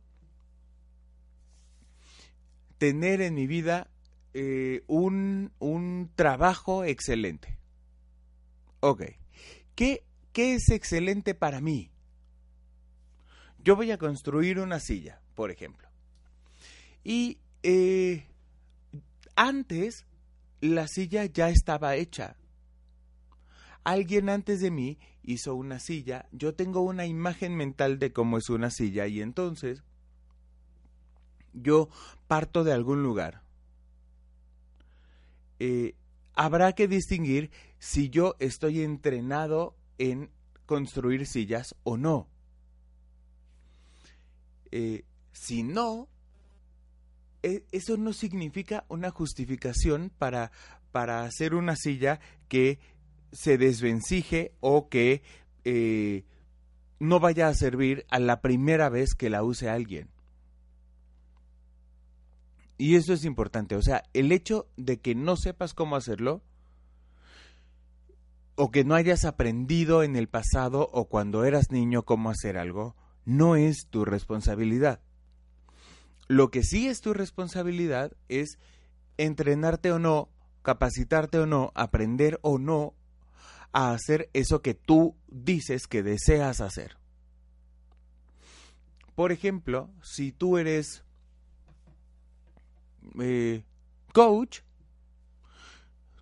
tener 2.78 3.22
en 3.22 3.36
mi 3.36 3.48
vida 3.48 3.90
eh, 4.34 4.84
un, 4.88 5.54
un, 5.60 6.12
trabajo 6.14 6.84
excelente. 6.84 7.58
Ok. 8.82 9.04
¿Qué, 9.76 10.04
¿Qué 10.34 10.56
es 10.56 10.70
excelente 10.72 11.36
para 11.36 11.62
mí? 11.62 11.90
Yo 13.64 13.78
voy 13.78 13.92
a 13.92 13.98
construir 13.98 14.60
una 14.60 14.82
silla, 14.82 15.22
por 15.36 15.52
ejemplo. 15.52 15.88
Y 17.06 17.38
eh, 17.64 18.26
antes 19.38 20.06
la 20.60 20.90
silla 20.90 21.24
ya 21.24 21.50
estaba 21.50 21.96
hecha. 21.96 22.36
Alguien 23.84 24.30
antes 24.30 24.62
de 24.62 24.72
mí 24.72 24.98
hizo 25.24 25.56
una 25.56 25.80
silla, 25.80 26.28
yo 26.32 26.54
tengo 26.54 26.82
una 26.82 27.06
imagen 27.06 27.56
mental 27.56 28.00
de 28.00 28.12
cómo 28.12 28.38
es 28.38 28.50
una 28.50 28.70
silla 28.70 29.08
y 29.08 29.22
entonces 29.22 29.84
yo 31.54 31.90
parto 32.28 32.64
de 32.64 32.74
algún 32.74 33.04
lugar 33.04 33.42
eh, 35.60 35.96
habrá 36.34 36.74
que 36.74 36.88
distinguir 36.88 37.52
si 37.80 38.10
yo 38.10 38.36
estoy 38.40 38.82
entrenado 38.82 39.76
en 39.98 40.32
construir 40.66 41.28
sillas 41.28 41.76
o 41.84 41.98
no. 41.98 42.28
Eh, 44.72 45.04
si 45.34 45.64
no, 45.64 46.08
e, 47.44 47.66
eso 47.72 47.98
no 47.98 48.14
significa 48.14 48.86
una 48.88 49.10
justificación 49.10 50.12
para, 50.18 50.52
para 50.92 51.24
hacer 51.24 51.56
una 51.56 51.76
silla 51.76 52.22
que 52.48 52.80
se 53.32 53.58
desvencije 53.58 54.54
o 54.60 54.90
que 54.90 55.22
eh, 55.64 56.24
no 57.00 57.20
vaya 57.20 57.48
a 57.48 57.54
servir 57.54 58.06
a 58.10 58.20
la 58.20 58.42
primera 58.42 58.90
vez 58.90 59.16
que 59.16 59.30
la 59.30 59.44
use 59.44 59.70
alguien. 59.70 60.10
Y 62.78 62.96
eso 62.96 63.14
es 63.14 63.26
importante. 63.26 63.76
O 63.76 63.82
sea, 63.82 64.04
el 64.14 64.32
hecho 64.32 64.68
de 64.78 65.00
que 65.00 65.14
no 65.14 65.36
sepas 65.36 65.74
cómo 65.74 65.96
hacerlo 65.96 66.42
o 68.56 68.72
que 68.72 68.84
no 68.84 68.96
hayas 68.96 69.26
aprendido 69.26 70.04
en 70.04 70.16
el 70.16 70.28
pasado 70.28 70.90
o 70.92 71.06
cuando 71.08 71.46
eras 71.46 71.72
niño 71.72 72.04
cómo 72.04 72.30
hacer 72.30 72.58
algo, 72.58 72.96
no 73.26 73.56
es 73.56 73.88
tu 73.90 74.06
responsabilidad. 74.06 75.02
Lo 76.28 76.52
que 76.52 76.64
sí 76.64 76.88
es 76.88 77.02
tu 77.02 77.14
responsabilidad 77.14 78.14
es 78.28 78.60
entrenarte 79.18 79.92
o 79.92 80.00
no, 80.00 80.30
capacitarte 80.62 81.40
o 81.40 81.46
no, 81.46 81.72
aprender 81.76 82.40
o 82.44 82.60
no 82.60 82.94
a 83.72 83.92
hacer 83.92 84.30
eso 84.34 84.62
que 84.62 84.74
tú 84.74 85.16
dices 85.28 85.88
que 85.88 86.04
deseas 86.04 86.62
hacer. 86.62 86.98
Por 89.16 89.32
ejemplo, 89.32 89.90
si 90.02 90.32
tú 90.32 90.58
eres 90.58 91.04
eh, 93.20 93.64
coach, 94.14 94.62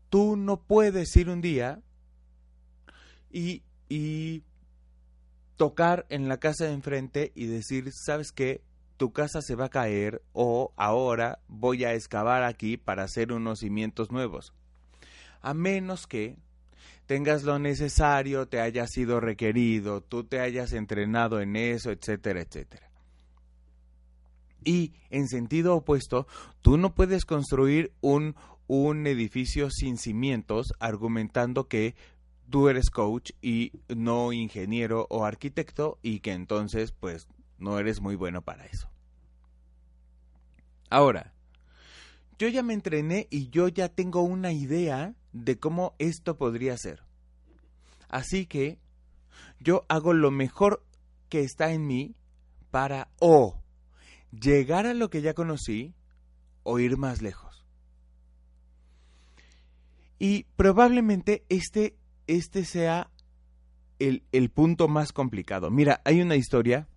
tú 0.09 0.35
no 0.35 0.61
puedes 0.61 1.15
ir 1.15 1.29
un 1.29 1.41
día 1.41 1.81
y, 3.29 3.63
y 3.87 4.43
tocar 5.57 6.05
en 6.09 6.27
la 6.27 6.39
casa 6.39 6.65
de 6.65 6.73
enfrente 6.73 7.31
y 7.35 7.45
decir, 7.45 7.91
¿sabes 7.93 8.31
qué? 8.31 8.63
Tu 8.97 9.11
casa 9.11 9.41
se 9.41 9.55
va 9.55 9.65
a 9.65 9.69
caer 9.69 10.23
o 10.33 10.73
ahora 10.75 11.39
voy 11.47 11.83
a 11.83 11.93
excavar 11.93 12.43
aquí 12.43 12.77
para 12.77 13.03
hacer 13.03 13.31
unos 13.31 13.59
cimientos 13.59 14.11
nuevos. 14.11 14.53
A 15.41 15.53
menos 15.53 16.07
que 16.07 16.35
tengas 17.07 17.43
lo 17.43 17.57
necesario, 17.57 18.47
te 18.47 18.59
haya 18.59 18.85
sido 18.85 19.19
requerido, 19.19 20.01
tú 20.01 20.25
te 20.25 20.39
hayas 20.39 20.73
entrenado 20.73 21.39
en 21.41 21.55
eso, 21.55 21.89
etcétera, 21.89 22.41
etcétera. 22.41 22.91
Y 24.63 24.93
en 25.09 25.27
sentido 25.27 25.75
opuesto, 25.75 26.27
tú 26.61 26.77
no 26.77 26.93
puedes 26.93 27.23
construir 27.23 27.93
un, 28.01 28.35
un 28.67 29.07
edificio 29.07 29.69
sin 29.71 29.97
cimientos 29.97 30.73
argumentando 30.79 31.69
que 31.69 31.95
tú 32.49 32.67
eres 32.67 32.89
coach 32.89 33.31
y 33.41 33.71
no 33.87 34.33
ingeniero 34.33 35.07
o 35.09 35.23
arquitecto 35.25 35.99
y 36.01 36.19
que 36.19 36.33
entonces 36.33 36.91
pues 36.91 37.27
no 37.57 37.79
eres 37.79 38.01
muy 38.01 38.15
bueno 38.15 38.41
para 38.41 38.65
eso. 38.65 38.89
Ahora, 40.89 41.33
yo 42.37 42.49
ya 42.49 42.63
me 42.63 42.73
entrené 42.73 43.27
y 43.29 43.49
yo 43.49 43.69
ya 43.69 43.89
tengo 43.89 44.21
una 44.21 44.51
idea 44.51 45.15
de 45.43 45.59
cómo 45.59 45.95
esto 45.99 46.37
podría 46.37 46.77
ser. 46.77 47.03
Así 48.09 48.45
que 48.45 48.79
yo 49.59 49.85
hago 49.89 50.13
lo 50.13 50.31
mejor 50.31 50.83
que 51.29 51.41
está 51.41 51.71
en 51.71 51.85
mí 51.85 52.15
para 52.71 53.09
o 53.19 53.61
llegar 54.31 54.85
a 54.85 54.93
lo 54.93 55.09
que 55.09 55.21
ya 55.21 55.33
conocí 55.33 55.93
o 56.63 56.79
ir 56.79 56.97
más 56.97 57.21
lejos. 57.21 57.65
Y 60.19 60.45
probablemente 60.55 61.45
este, 61.49 61.95
este 62.25 62.65
sea 62.65 63.11
el, 63.99 64.23
el 64.31 64.49
punto 64.49 64.87
más 64.87 65.11
complicado. 65.11 65.69
Mira, 65.69 66.01
hay 66.05 66.21
una 66.21 66.35
historia 66.35 66.87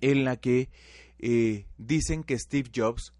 en 0.00 0.24
la 0.24 0.36
que 0.36 0.70
eh, 1.18 1.66
dicen 1.78 2.22
que 2.22 2.38
Steve 2.38 2.70
Jobs 2.74 3.12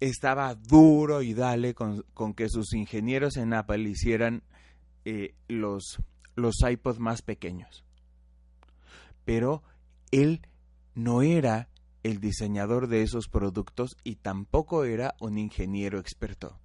estaba 0.00 0.54
duro 0.54 1.22
y 1.22 1.34
dale 1.34 1.74
con, 1.74 2.04
con 2.14 2.34
que 2.34 2.48
sus 2.48 2.72
ingenieros 2.72 3.36
en 3.36 3.52
Apple 3.52 3.88
hicieran 3.88 4.42
eh, 5.04 5.34
los, 5.48 5.98
los 6.34 6.56
iPods 6.68 6.98
más 6.98 7.22
pequeños. 7.22 7.84
Pero 9.24 9.62
él 10.10 10.40
no 10.94 11.22
era 11.22 11.68
el 12.02 12.18
diseñador 12.20 12.88
de 12.88 13.02
esos 13.02 13.28
productos 13.28 13.96
y 14.02 14.16
tampoco 14.16 14.84
era 14.84 15.14
un 15.20 15.38
ingeniero 15.38 15.98
experto. 15.98 16.58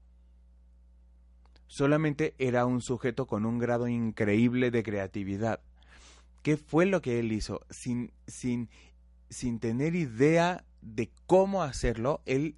Solamente 1.68 2.36
era 2.38 2.66
un 2.66 2.82
sujeto 2.82 3.28
con 3.28 3.46
un 3.46 3.60
grado 3.60 3.88
increíble 3.88 4.72
de 4.72 4.84
creatividad. 4.84 5.60
¿Qué 6.42 6.58
fue 6.58 6.86
lo 6.86 7.02
que 7.02 7.20
él 7.20 7.32
hizo? 7.32 7.62
Sin, 7.70 8.14
sin, 8.28 8.70
sin 9.30 9.60
tener 9.60 9.96
idea 9.96 10.64
de 10.82 11.12
cómo 11.26 11.64
hacerlo, 11.64 12.22
él, 12.26 12.56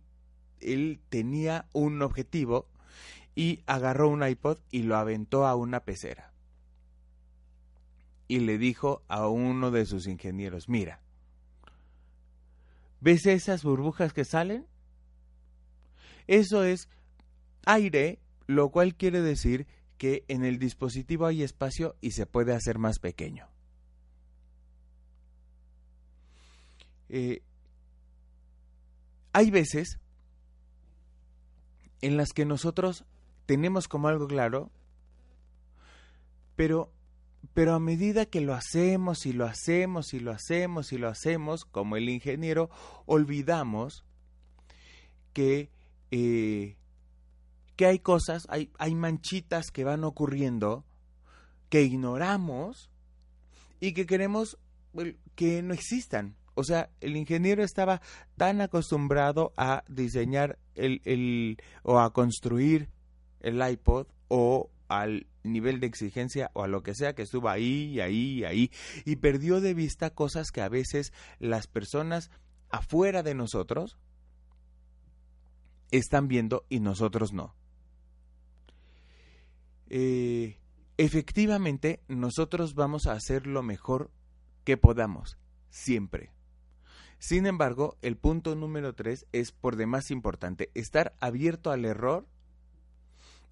él 0.62 1.00
tenía 1.10 1.66
un 1.74 2.02
objetivo 2.02 2.68
y 3.36 3.64
agarró 3.68 4.10
un 4.10 4.28
iPod 4.28 4.58
y 4.72 4.84
lo 4.84 4.98
aventó 4.98 5.46
a 5.46 5.56
una 5.56 5.82
pecera. 5.82 6.32
Y 8.28 8.40
le 8.40 8.58
dijo 8.58 9.04
a 9.08 9.28
uno 9.28 9.72
de 9.72 9.86
sus 9.86 10.08
ingenieros, 10.08 10.68
mira, 10.68 11.02
¿Ves 13.00 13.26
esas 13.26 13.64
burbujas 13.64 14.14
que 14.14 14.26
salen? 14.26 14.66
Eso 16.26 16.64
es 16.64 16.90
aire, 17.66 18.20
lo 18.48 18.70
cual 18.70 18.96
quiere 18.96 19.22
decir 19.22 19.68
que 19.98 20.26
en 20.28 20.44
el 20.44 20.60
dispositivo 20.60 21.26
hay 21.26 21.44
espacio 21.44 21.96
y 22.02 22.12
se 22.12 22.26
puede 22.26 22.54
hacer 22.54 22.80
más 22.80 23.00
pequeño. 23.00 23.48
Eh, 27.10 27.42
hay 29.32 29.52
veces 29.52 30.00
en 32.02 32.18
las 32.18 32.30
que 32.34 32.46
nosotros 32.46 33.06
tenemos 33.46 33.88
como 33.88 34.08
algo 34.08 34.28
claro, 34.28 34.72
pero 36.56 36.92
pero 37.54 37.74
a 37.74 37.80
medida 37.80 38.26
que 38.26 38.42
lo 38.42 38.54
hacemos 38.54 39.26
y 39.26 39.34
lo 39.34 39.46
hacemos 39.46 40.14
y 40.14 40.20
lo 40.20 40.32
hacemos 40.32 40.92
y 40.92 40.98
lo 40.98 41.08
hacemos, 41.08 41.66
como 41.66 41.96
el 41.96 42.10
ingeniero, 42.10 42.70
olvidamos 43.06 44.04
que 45.34 45.70
eh, 46.12 46.78
que 47.76 47.86
hay 47.86 48.00
cosas, 48.00 48.48
hay, 48.50 48.72
hay 48.80 48.96
manchitas 48.96 49.72
que 49.72 49.84
van 49.84 50.04
ocurriendo 50.04 50.84
que 51.70 51.84
ignoramos 51.84 52.90
y 53.80 53.94
que 53.94 54.06
queremos 54.06 54.58
que 55.36 55.62
no 55.62 55.74
existan. 55.74 56.36
O 56.58 56.64
sea, 56.64 56.90
el 57.02 57.16
ingeniero 57.16 57.64
estaba 57.64 58.02
tan 58.36 58.62
acostumbrado 58.62 59.54
a 59.58 59.84
diseñar 59.88 60.58
el, 60.74 61.02
el 61.06 61.58
o 61.84 62.00
a 62.00 62.12
construir 62.14 62.90
el 63.42 63.62
iPod 63.62 64.08
o 64.28 64.72
al 64.88 65.28
nivel 65.44 65.80
de 65.80 65.86
exigencia 65.86 66.50
o 66.54 66.64
a 66.64 66.68
lo 66.68 66.82
que 66.82 66.96
sea 66.96 67.14
que 67.14 67.22
estuvo 67.22 67.48
ahí 67.48 68.00
ahí 68.00 68.44
ahí 68.44 68.72
y 69.06 69.18
perdió 69.18 69.62
de 69.62 69.76
vista 69.76 70.10
cosas 70.10 70.50
que 70.50 70.62
a 70.62 70.68
veces 70.68 71.14
las 71.38 71.68
personas 71.68 72.32
afuera 72.70 73.22
de 73.22 73.36
nosotros 73.36 74.00
están 75.92 76.28
viendo 76.28 76.66
y 76.70 76.80
nosotros 76.80 77.34
no. 77.34 77.54
Eh, 79.90 80.60
efectivamente, 80.98 82.02
nosotros 82.08 82.74
vamos 82.74 83.06
a 83.06 83.12
hacer 83.12 83.46
lo 83.46 83.62
mejor 83.62 84.10
que 84.64 84.76
podamos, 84.76 85.38
siempre. 85.70 86.32
Sin 87.20 87.46
embargo, 87.46 87.98
el 88.02 88.16
punto 88.16 88.56
número 88.56 88.94
tres 88.94 89.26
es 89.32 89.52
por 89.52 89.76
demás 89.76 90.12
importante, 90.12 90.70
estar 90.76 91.16
abierto 91.20 91.72
al 91.72 91.86
error, 91.86 92.28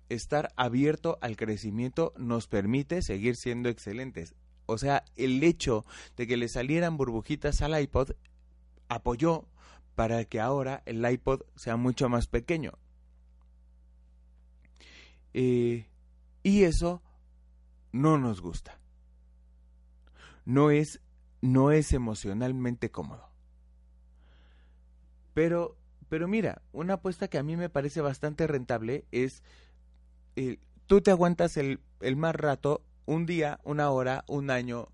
estar 0.10 0.54
abierto 0.56 1.18
al 1.22 1.36
crecimiento 1.36 2.14
nos 2.18 2.48
permite 2.48 3.02
seguir 3.02 3.36
siendo 3.36 3.70
excelentes. 3.70 4.36
O 4.68 4.78
sea, 4.78 5.04
el 5.16 5.44
hecho 5.44 5.86
de 6.16 6.28
que 6.28 6.38
le 6.38 6.48
salieran 6.48 6.98
burbujitas 6.98 7.62
al 7.62 7.80
iPod 7.80 8.12
apoyó 8.88 9.48
para 9.96 10.26
que 10.26 10.40
ahora 10.40 10.84
el 10.86 11.10
iPod 11.10 11.42
sea 11.56 11.76
mucho 11.76 12.10
más 12.10 12.28
pequeño. 12.28 12.74
Eh, 15.34 15.88
y 16.44 16.64
eso 16.64 17.02
no 17.92 18.18
nos 18.18 18.42
gusta. 18.42 18.80
No 20.46 20.70
es, 20.70 21.02
no 21.42 21.72
es 21.72 21.94
emocionalmente 21.94 22.92
cómodo. 22.92 23.35
Pero, 25.36 25.78
pero 26.10 26.28
mira, 26.28 26.64
una 26.72 26.96
apuesta 26.96 27.28
que 27.28 27.38
a 27.38 27.44
mí 27.44 27.56
me 27.56 27.70
parece 27.70 28.02
bastante 28.02 28.48
rentable 28.48 29.06
es, 29.12 29.44
eh, 30.36 30.58
tú 30.88 31.02
te 31.02 31.12
aguantas 31.12 31.58
el, 31.58 31.80
el 32.00 32.16
más 32.16 32.34
rato, 32.34 32.82
un 33.06 33.28
día, 33.28 33.60
una 33.64 33.92
hora, 33.92 34.24
un 34.28 34.50
año, 34.50 34.88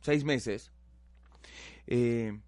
seis 0.00 0.24
meses, 0.24 0.72
eh, 1.86 2.40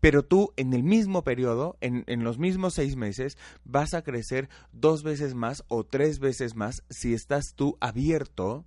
pero 0.00 0.24
tú 0.24 0.52
en 0.56 0.72
el 0.72 0.82
mismo 0.82 1.22
periodo, 1.22 1.76
en, 1.80 2.24
los 2.24 2.38
mismos 2.38 2.74
seis 2.74 2.96
meses, 2.96 3.38
vas 3.64 3.94
a 3.94 4.02
crecer 4.02 4.48
dos 4.72 5.04
veces 5.04 5.34
más 5.34 5.62
o 5.68 5.84
tres 5.84 6.18
veces 6.18 6.56
más 6.56 6.82
si 6.90 7.14
estás 7.14 7.54
tú 7.54 7.78
abierto 7.80 8.64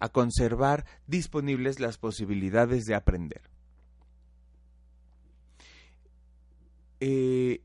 a 0.00 0.08
conservar 0.08 0.84
disponibles 1.06 1.78
las 1.78 1.98
posibilidades 1.98 2.84
de 2.86 2.96
aprender. 2.96 3.51
Eh, 7.04 7.60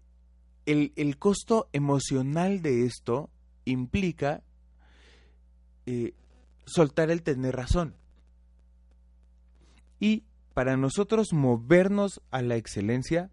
el, 0.66 1.18
costo 1.20 1.70
emocional 1.72 2.64
de 2.64 2.86
esto 2.86 3.30
implica 3.66 4.42
eh, 5.86 6.16
soltar 6.66 7.12
el 7.12 7.22
tener 7.22 7.56
razón. 7.56 7.94
Y 10.00 10.24
para 10.56 10.76
nosotros 10.76 11.34
movernos 11.34 12.20
a 12.32 12.42
la 12.42 12.56
excelencia 12.56 13.30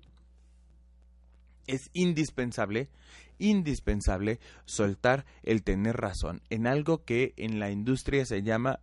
es 1.67 1.89
indispensable, 1.95 2.91
indispensable 3.39 4.41
soltar 4.67 5.25
el 5.43 5.63
tener 5.63 5.97
razón 5.97 6.43
en 6.51 6.67
algo 6.67 7.03
que 7.03 7.33
en 7.39 7.59
la 7.59 7.71
industria 7.71 8.27
se 8.27 8.43
llama 8.43 8.81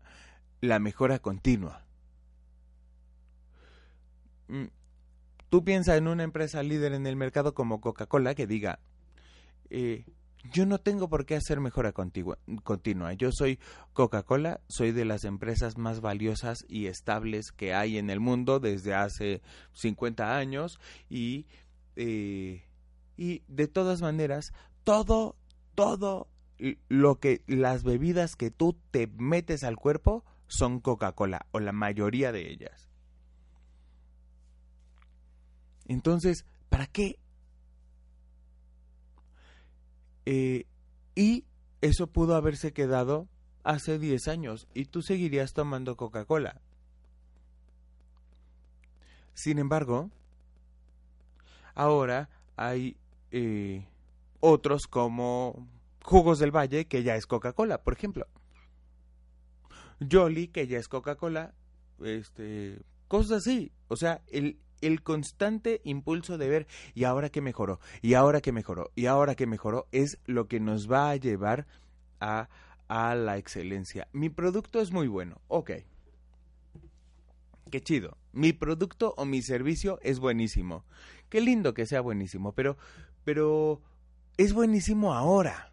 la 0.59 0.79
mejora 0.79 1.19
continua. 1.19 1.85
Mm, 4.47 4.65
tú 5.51 5.65
piensas 5.65 5.97
en 5.97 6.07
una 6.07 6.23
empresa 6.23 6.63
líder 6.63 6.93
en 6.93 7.05
el 7.05 7.17
mercado 7.17 7.53
como 7.53 7.81
Coca-Cola 7.81 8.35
que 8.35 8.47
diga, 8.47 8.79
eh, 9.69 10.05
yo 10.53 10.65
no 10.65 10.79
tengo 10.79 11.09
por 11.09 11.25
qué 11.25 11.35
hacer 11.35 11.59
mejora 11.59 11.91
continua. 11.91 13.13
Yo 13.13 13.33
soy 13.33 13.59
Coca-Cola, 13.91 14.61
soy 14.69 14.93
de 14.93 15.03
las 15.03 15.25
empresas 15.25 15.77
más 15.77 15.99
valiosas 15.99 16.65
y 16.69 16.85
estables 16.85 17.51
que 17.51 17.73
hay 17.73 17.97
en 17.97 18.09
el 18.09 18.21
mundo 18.21 18.61
desde 18.61 18.93
hace 18.93 19.41
50 19.73 20.37
años 20.37 20.79
y, 21.09 21.47
eh, 21.97 22.63
y 23.17 23.43
de 23.49 23.67
todas 23.67 24.01
maneras, 24.01 24.53
todo, 24.85 25.35
todo 25.75 26.29
lo 26.87 27.19
que 27.19 27.43
las 27.45 27.83
bebidas 27.83 28.37
que 28.37 28.51
tú 28.51 28.79
te 28.91 29.07
metes 29.17 29.65
al 29.65 29.75
cuerpo 29.75 30.23
son 30.47 30.79
Coca-Cola 30.79 31.45
o 31.51 31.59
la 31.59 31.73
mayoría 31.73 32.31
de 32.31 32.49
ellas. 32.49 32.90
Entonces, 35.87 36.45
¿para 36.69 36.87
qué 36.87 37.17
eh, 40.25 40.65
y 41.15 41.45
eso 41.81 42.07
pudo 42.07 42.35
haberse 42.35 42.73
quedado 42.73 43.27
hace 43.63 43.99
10 43.99 44.27
años 44.27 44.67
y 44.73 44.85
tú 44.85 45.01
seguirías 45.01 45.53
tomando 45.53 45.95
Coca-Cola. 45.95 46.61
Sin 49.33 49.59
embargo, 49.59 50.09
ahora 51.73 52.29
hay 52.55 52.97
eh, 53.31 53.85
otros 54.39 54.87
como 54.87 55.67
Jugos 56.03 56.39
del 56.39 56.55
Valle, 56.55 56.85
que 56.85 57.03
ya 57.03 57.15
es 57.15 57.25
Coca-Cola, 57.25 57.81
por 57.81 57.93
ejemplo. 57.93 58.27
Jolly, 60.09 60.47
que 60.47 60.67
ya 60.67 60.77
es 60.77 60.87
Coca-Cola, 60.87 61.53
este, 62.03 62.79
cosas 63.07 63.39
así. 63.39 63.71
O 63.87 63.95
sea, 63.95 64.21
el, 64.27 64.57
el 64.81 65.03
constante 65.03 65.81
impulso 65.83 66.37
de 66.37 66.49
ver 66.49 66.67
y 66.93 67.05
ahora 67.05 67.29
que 67.29 67.41
mejoró, 67.41 67.79
y 68.01 68.15
ahora 68.15 68.41
que 68.41 68.51
mejoró, 68.51 68.91
y 68.95 69.05
ahora 69.05 69.35
que 69.35 69.47
mejoró 69.47 69.87
es 69.91 70.19
lo 70.25 70.47
que 70.47 70.59
nos 70.59 70.91
va 70.91 71.09
a 71.09 71.15
llevar 71.15 71.67
a, 72.19 72.49
a 72.87 73.15
la 73.15 73.37
excelencia. 73.37 74.07
Mi 74.11 74.29
producto 74.29 74.81
es 74.81 74.91
muy 74.91 75.07
bueno, 75.07 75.41
ok. 75.47 75.71
Qué 77.69 77.81
chido. 77.81 78.17
Mi 78.33 78.51
producto 78.51 79.13
o 79.17 79.25
mi 79.25 79.41
servicio 79.41 79.99
es 80.01 80.19
buenísimo. 80.19 80.83
Qué 81.29 81.39
lindo 81.39 81.73
que 81.73 81.85
sea 81.85 82.01
buenísimo, 82.01 82.51
pero, 82.51 82.77
pero 83.23 83.81
es 84.37 84.53
buenísimo 84.53 85.13
ahora. 85.13 85.71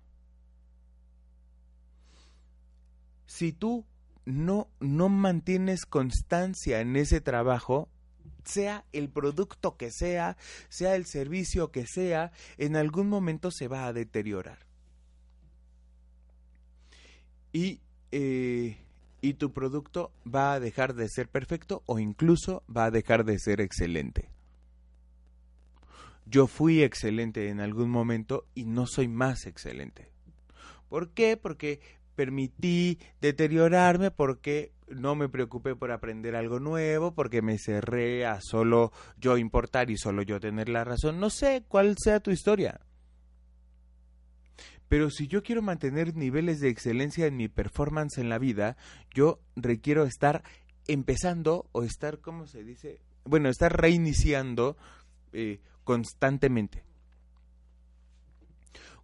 Si 3.27 3.53
tú 3.53 3.85
no, 4.25 4.69
no 4.79 5.09
mantienes 5.09 5.87
constancia 5.87 6.81
en 6.81 6.97
ese 6.97 7.21
trabajo, 7.21 7.89
sea 8.45 8.85
el 8.93 9.09
producto 9.09 9.77
que 9.77 9.91
sea, 9.91 10.37
sea 10.69 10.95
el 10.95 11.07
servicio 11.07 11.71
que 11.71 11.87
sea, 11.87 12.33
en 12.57 12.77
algún 12.77 13.09
momento 13.09 13.51
se 13.51 13.69
va 13.69 13.87
a 13.87 13.93
deteriorar. 13.93 14.59
Y, 17.53 17.81
eh, 18.13 18.77
y 19.21 19.35
tu 19.35 19.53
producto 19.53 20.13
va 20.27 20.55
a 20.55 20.61
dejar 20.61 20.95
de 20.95 21.09
ser 21.09 21.29
perfecto 21.29 21.83
o 21.87 21.99
incluso 21.99 22.63
va 22.75 22.87
a 22.87 22.91
dejar 22.91 23.25
de 23.25 23.39
ser 23.39 23.61
excelente. 23.61 24.31
Yo 26.27 26.47
fui 26.47 26.83
excelente 26.83 27.49
en 27.49 27.61
algún 27.61 27.91
momento 27.91 28.47
y 28.55 28.65
no 28.65 28.87
soy 28.87 29.09
más 29.09 29.47
excelente. 29.47 30.11
¿Por 30.89 31.11
qué? 31.11 31.37
Porque 31.37 31.81
permití 32.19 32.99
deteriorarme, 33.21 34.11
porque 34.11 34.73
no 34.89 35.15
me 35.15 35.29
preocupé 35.29 35.77
por 35.77 35.93
aprender 35.93 36.35
algo 36.35 36.59
nuevo, 36.59 37.15
porque 37.15 37.43
me 37.43 37.59
cerré 37.59 38.27
a 38.27 38.41
solo 38.41 38.91
yo 39.19 39.39
importar 39.39 39.89
y 39.89 39.97
solo 39.97 40.23
yo 40.23 40.41
tener 40.41 40.69
la 40.69 40.83
razón. 40.83 41.21
No 41.21 41.31
sé 41.31 41.63
cuál 41.69 41.95
sea 41.97 42.19
tu 42.19 42.33
historia. 42.33 42.81
Pero 44.89 45.11
si 45.11 45.29
yo 45.29 45.45
quiero 45.45 45.63
mantener 45.63 46.17
niveles 46.17 46.59
de 46.59 46.71
excelencia 46.71 47.27
en 47.27 47.37
mi 47.37 47.47
performance 47.47 48.19
en 48.19 48.29
la 48.29 48.39
vida, 48.39 48.77
yo 49.15 49.39
requiero 49.55 50.03
estar 50.03 50.43
empezando 50.89 51.69
o 51.71 51.85
estar, 51.85 52.19
¿cómo 52.19 52.49
se 52.49 52.65
dice? 52.65 53.01
Bueno, 53.23 53.49
estar 53.49 53.81
reiniciando 53.81 54.77
eh, 55.33 55.61
constantemente. 55.85 56.83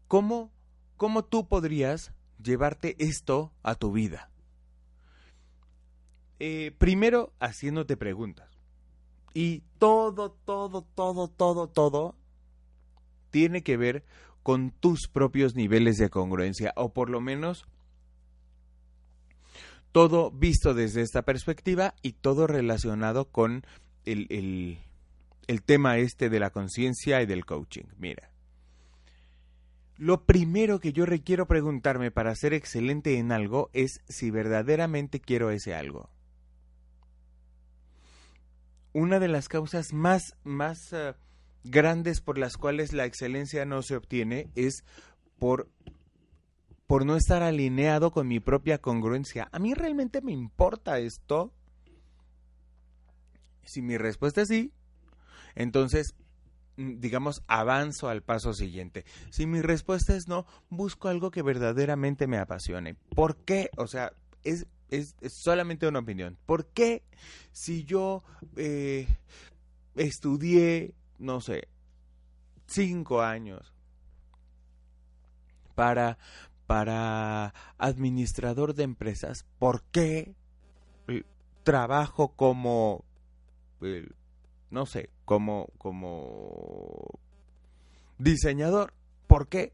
¿Cómo, 0.09 0.51
¿Cómo 0.97 1.25
tú 1.25 1.47
podrías 1.47 2.13
llevarte 2.43 2.97
esto 2.99 3.53
a 3.63 3.75
tu 3.75 3.93
vida? 3.93 4.31
Eh, 6.39 6.73
primero 6.79 7.33
haciéndote 7.41 7.97
preguntas. 7.97 8.51
Y 9.33 9.63
todo, 9.79 10.33
todo, 10.45 10.83
todo, 10.83 11.29
todo, 11.29 11.69
todo 11.69 12.17
tiene 13.31 13.63
que 13.63 13.77
ver 13.77 14.05
con 14.43 14.71
tus 14.71 15.09
propios 15.09 15.55
niveles 15.55 15.97
de 15.97 16.11
congruencia, 16.11 16.73
o 16.77 16.93
por 16.93 17.11
lo 17.11 17.21
menos 17.21 17.67
todo 19.91 20.31
visto 20.31 20.75
desde 20.75 21.03
esta 21.03 21.23
perspectiva 21.23 21.95
y 22.03 22.13
todo 22.13 22.47
relacionado 22.47 23.31
con 23.31 23.65
el, 24.05 24.79
el 25.47 25.63
tema 25.63 25.99
este 25.99 26.29
de 26.29 26.41
la 26.41 26.51
conciencia 26.51 27.23
y 27.23 27.27
del 27.27 27.45
coaching. 27.45 27.85
Mira, 27.97 28.31
Lo 29.97 30.25
primero 30.25 30.81
que 30.81 30.93
yo 30.93 31.07
requiero 31.07 31.47
preguntarme 31.47 32.11
para 32.11 32.35
ser 32.35 32.53
excelente 32.53 33.19
en 33.19 33.31
algo 33.31 33.71
es 33.73 34.01
si 34.09 34.31
verdaderamente 34.31 35.21
quiero 35.21 35.51
ese 35.51 35.75
algo. 35.75 36.11
Una 38.93 39.21
de 39.21 39.29
las 39.29 39.49
causas 39.49 39.93
más, 39.93 40.37
más 40.43 40.93
uh, 40.93 41.15
grandes 41.63 42.21
por 42.21 42.39
las 42.39 42.57
cuales 42.57 42.93
la 42.93 43.05
excelencia 43.05 43.65
no 43.65 43.83
se 43.83 43.97
obtiene 43.97 44.51
es 44.57 44.85
por, 45.39 45.69
por 46.87 47.07
no 47.07 47.17
estar 47.17 47.43
alineado 47.43 48.11
con 48.11 48.27
mi 48.27 48.41
propia 48.41 48.79
congruencia. 48.79 49.49
¿A 49.53 49.59
mí 49.61 49.75
realmente 49.75 50.23
me 50.23 50.33
importa 50.33 50.99
esto? 50.99 51.53
Si 53.63 53.81
mi 53.81 53.97
respuesta 53.97 54.43
es 54.43 54.49
sí, 54.49 54.73
entonces 55.55 56.15
digamos, 56.77 57.43
avanzo 57.47 58.09
al 58.09 58.23
paso 58.23 58.53
siguiente. 58.53 59.05
Si 59.31 59.47
mi 59.47 59.61
respuesta 59.61 60.15
es 60.17 60.29
no, 60.29 60.47
busco 60.71 61.09
algo 61.09 61.31
que 61.31 61.43
verdaderamente 61.43 62.27
me 62.27 62.39
apasione. 62.39 62.95
¿Por 62.95 63.37
qué? 63.37 63.71
O 63.77 63.87
sea, 63.87 64.13
es, 64.43 64.67
es, 64.91 65.15
solamente 65.29 65.87
una 65.87 66.01
opinión. 66.01 66.37
¿Por 66.47 66.67
qué 66.67 67.03
si 67.53 67.85
yo 67.85 68.23
eh, 68.57 69.07
estudié, 69.95 70.95
no 71.19 71.41
sé, 71.41 71.69
cinco 72.67 73.23
años 73.23 73.73
para, 75.75 76.19
para 76.67 77.55
administrador 77.79 78.75
de 78.75 78.85
empresas, 78.85 79.47
¿por 79.59 79.83
qué 79.85 80.35
trabajo 81.65 82.29
como 82.37 83.05
no 84.71 84.87
sé, 84.87 85.11
como, 85.25 85.69
como 85.79 87.19
diseñador. 88.19 88.93
¿Por 89.27 89.49
qué? 89.49 89.73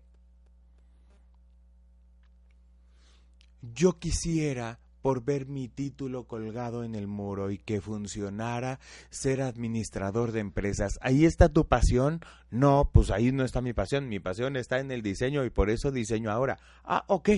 Yo 3.62 3.98
quisiera, 3.98 4.78
por 5.02 5.22
ver 5.24 5.46
mi 5.46 5.68
título 5.68 6.24
colgado 6.24 6.84
en 6.84 6.94
el 6.94 7.06
muro 7.06 7.50
y 7.50 7.58
que 7.58 7.80
funcionara, 7.80 8.80
ser 9.10 9.42
administrador 9.42 10.32
de 10.32 10.40
empresas. 10.40 10.98
¿Ahí 11.00 11.24
está 11.24 11.48
tu 11.48 11.66
pasión? 11.66 12.20
No, 12.50 12.90
pues 12.92 13.10
ahí 13.10 13.32
no 13.32 13.44
está 13.44 13.60
mi 13.60 13.72
pasión. 13.72 14.08
Mi 14.08 14.20
pasión 14.20 14.56
está 14.56 14.78
en 14.78 14.90
el 14.90 15.02
diseño 15.02 15.44
y 15.44 15.50
por 15.50 15.70
eso 15.70 15.90
diseño 15.90 16.30
ahora. 16.30 16.58
Ah, 16.84 17.04
ok. 17.08 17.30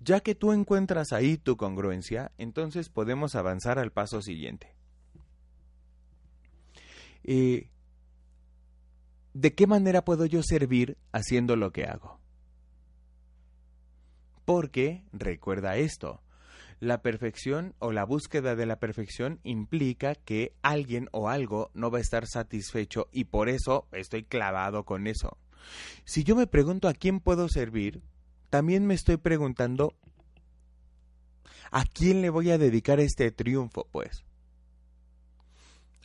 Ya 0.00 0.20
que 0.20 0.34
tú 0.34 0.52
encuentras 0.52 1.12
ahí 1.12 1.38
tu 1.38 1.56
congruencia, 1.56 2.32
entonces 2.36 2.90
podemos 2.90 3.34
avanzar 3.34 3.78
al 3.78 3.90
paso 3.90 4.20
siguiente. 4.20 4.73
Eh, 7.24 7.70
¿de 9.32 9.54
qué 9.54 9.66
manera 9.66 10.04
puedo 10.04 10.26
yo 10.26 10.42
servir 10.42 10.98
haciendo 11.12 11.56
lo 11.56 11.72
que 11.72 11.84
hago? 11.84 12.20
Porque, 14.44 15.04
recuerda 15.12 15.76
esto, 15.76 16.22
la 16.80 17.00
perfección 17.00 17.74
o 17.78 17.92
la 17.92 18.04
búsqueda 18.04 18.56
de 18.56 18.66
la 18.66 18.78
perfección 18.78 19.40
implica 19.42 20.14
que 20.14 20.54
alguien 20.60 21.08
o 21.12 21.30
algo 21.30 21.70
no 21.72 21.90
va 21.90 21.98
a 21.98 22.02
estar 22.02 22.26
satisfecho 22.26 23.08
y 23.10 23.24
por 23.24 23.48
eso 23.48 23.88
estoy 23.92 24.24
clavado 24.24 24.84
con 24.84 25.06
eso. 25.06 25.38
Si 26.04 26.24
yo 26.24 26.36
me 26.36 26.46
pregunto 26.46 26.88
a 26.88 26.94
quién 26.94 27.20
puedo 27.20 27.48
servir, 27.48 28.02
también 28.50 28.86
me 28.86 28.92
estoy 28.92 29.16
preguntando 29.16 29.94
a 31.70 31.84
quién 31.86 32.20
le 32.20 32.28
voy 32.28 32.50
a 32.50 32.58
dedicar 32.58 33.00
este 33.00 33.30
triunfo, 33.32 33.88
pues 33.90 34.24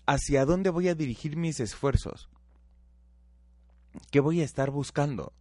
hacia 0.10 0.44
dónde 0.44 0.72
voy 0.72 0.88
a 0.88 0.96
dirigir 0.96 1.38
mis 1.38 1.60
esfuerzos. 1.60 2.30
¿Qué 4.10 4.20
voy 4.20 4.42
a 4.42 4.44
estar 4.44 4.72
buscando? 4.72 5.34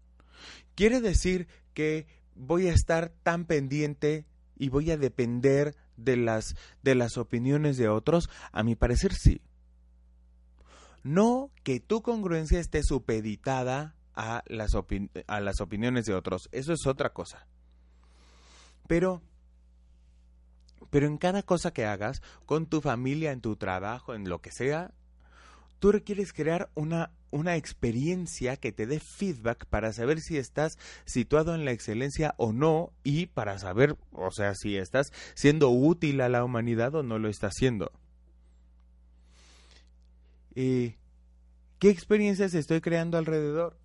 ¿Quiere 0.75 1.01
decir 1.01 1.49
que 1.73 2.07
voy 2.35 2.69
a 2.69 2.75
estar 2.75 3.09
tan 3.23 3.47
pendiente 3.47 4.27
y 4.59 4.69
voy 4.69 4.91
a 4.91 4.99
depender 4.99 5.75
de 5.97 6.19
las, 6.19 6.55
de 6.83 6.95
las 6.95 7.17
opiniones 7.17 7.79
de 7.79 7.89
otros? 7.89 8.29
A 8.53 8.63
mi 8.63 8.77
parecer 8.77 9.15
sí. 9.15 9.41
No 11.03 11.51
que 11.63 11.81
tu 11.81 12.03
congruencia 12.03 12.61
esté 12.61 12.83
supeditada 12.83 13.97
a 14.15 14.43
las, 14.49 14.73
a 15.29 15.41
las 15.41 15.61
opiniones 15.63 16.05
de 16.05 16.15
otros. 16.15 16.51
Eso 16.53 16.75
es 16.75 16.87
otra 16.87 17.15
cosa. 17.15 17.47
Pero 18.87 19.23
pero 20.91 21.07
en 21.07 21.19
cada 21.19 21.43
cosa 21.43 21.73
que 21.73 21.85
hagas, 21.85 22.23
con 22.47 22.67
tu 22.67 22.81
familia, 22.81 23.33
en 23.33 23.41
tu 23.41 23.57
trabajo, 23.57 24.15
en 24.15 24.29
lo 24.29 24.41
que 24.41 24.51
sea, 24.53 24.93
tú 25.79 25.93
requieres 25.93 26.33
crear 26.33 26.71
una, 26.75 27.11
una 27.31 27.57
experiencia 27.57 28.57
que 28.57 28.73
te 28.73 28.87
dé 28.87 29.01
feedback 29.01 29.67
para 29.67 29.93
saber 29.93 30.21
si 30.21 30.37
estás 30.37 30.79
situado 31.05 31.55
en 31.55 31.65
la 31.65 31.73
excelencia 31.73 32.35
o 32.37 32.53
no 32.53 32.93
y 33.05 33.27
para 33.27 33.59
saber, 33.59 33.97
o 34.13 34.31
sea, 34.31 34.55
si 34.55 34.77
estás 34.77 35.13
siendo 35.35 35.71
útil 35.71 36.21
a 36.21 36.29
la 36.29 36.45
humanidad 36.45 36.95
o 36.95 37.03
no 37.03 37.19
lo 37.19 37.29
estás 37.29 37.55
haciendo. 37.57 37.93
Eh, 40.55 40.97
¿Qué 41.79 41.91
experiencias 41.91 42.55
estoy 42.55 42.81
creando 42.81 43.19
alrededor? 43.19 43.79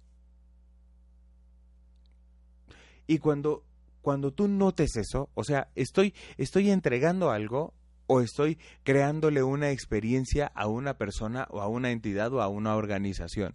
Y 3.05 3.19
cuando 3.19 3.63
cuando 4.03 4.33
tú 4.33 4.49
notes 4.49 4.97
eso, 4.97 5.29
o 5.33 5.45
sea, 5.45 5.69
estoy, 5.75 6.13
estoy 6.37 6.69
entregando 6.69 7.31
algo 7.31 7.73
o 8.05 8.19
estoy 8.19 8.59
creándole 8.83 9.43
una 9.43 9.71
experiencia 9.71 10.51
a 10.53 10.67
una 10.67 10.97
persona 10.97 11.47
o 11.49 11.61
a 11.61 11.69
una 11.69 11.89
entidad 11.89 12.33
o 12.33 12.41
a 12.41 12.49
una 12.49 12.75
organización. 12.75 13.53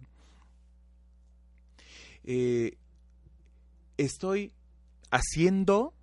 Eh, 2.23 2.77
estoy 3.97 4.51
haciendo 5.11 5.93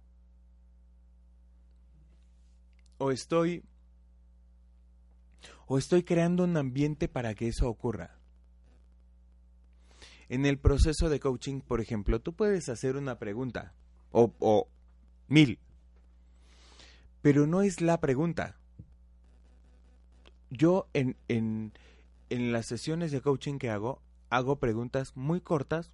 o 2.98 3.10
estoy 3.10 3.64
o 5.66 5.76
estoy 5.76 6.04
creando 6.04 6.44
un 6.44 6.56
ambiente 6.56 7.08
para 7.08 7.34
que 7.34 7.48
eso 7.48 7.68
ocurra. 7.68 8.16
En 10.28 10.46
el 10.46 10.58
proceso 10.58 11.08
de 11.08 11.18
coaching, 11.18 11.62
por 11.62 11.80
ejemplo, 11.80 12.20
tú 12.20 12.32
puedes 12.32 12.68
hacer 12.68 12.96
una 12.96 13.18
pregunta 13.18 13.74
o, 14.12 14.68
mil. 15.28 15.58
Pero 17.22 17.46
no 17.46 17.62
es 17.62 17.80
la 17.80 18.00
pregunta. 18.00 18.56
Yo 20.50 20.88
en, 20.92 21.16
en, 21.28 21.72
en 22.30 22.52
las 22.52 22.66
sesiones 22.66 23.10
de 23.10 23.20
coaching 23.20 23.58
que 23.58 23.70
hago, 23.70 24.00
hago 24.30 24.56
preguntas 24.56 25.16
muy 25.16 25.40
cortas, 25.40 25.90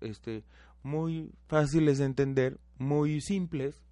este, 0.00 0.44
muy 0.82 1.32
fáciles 1.48 1.98
de 1.98 2.04
entender, 2.04 2.60
muy 2.78 3.20
simples. 3.20 3.82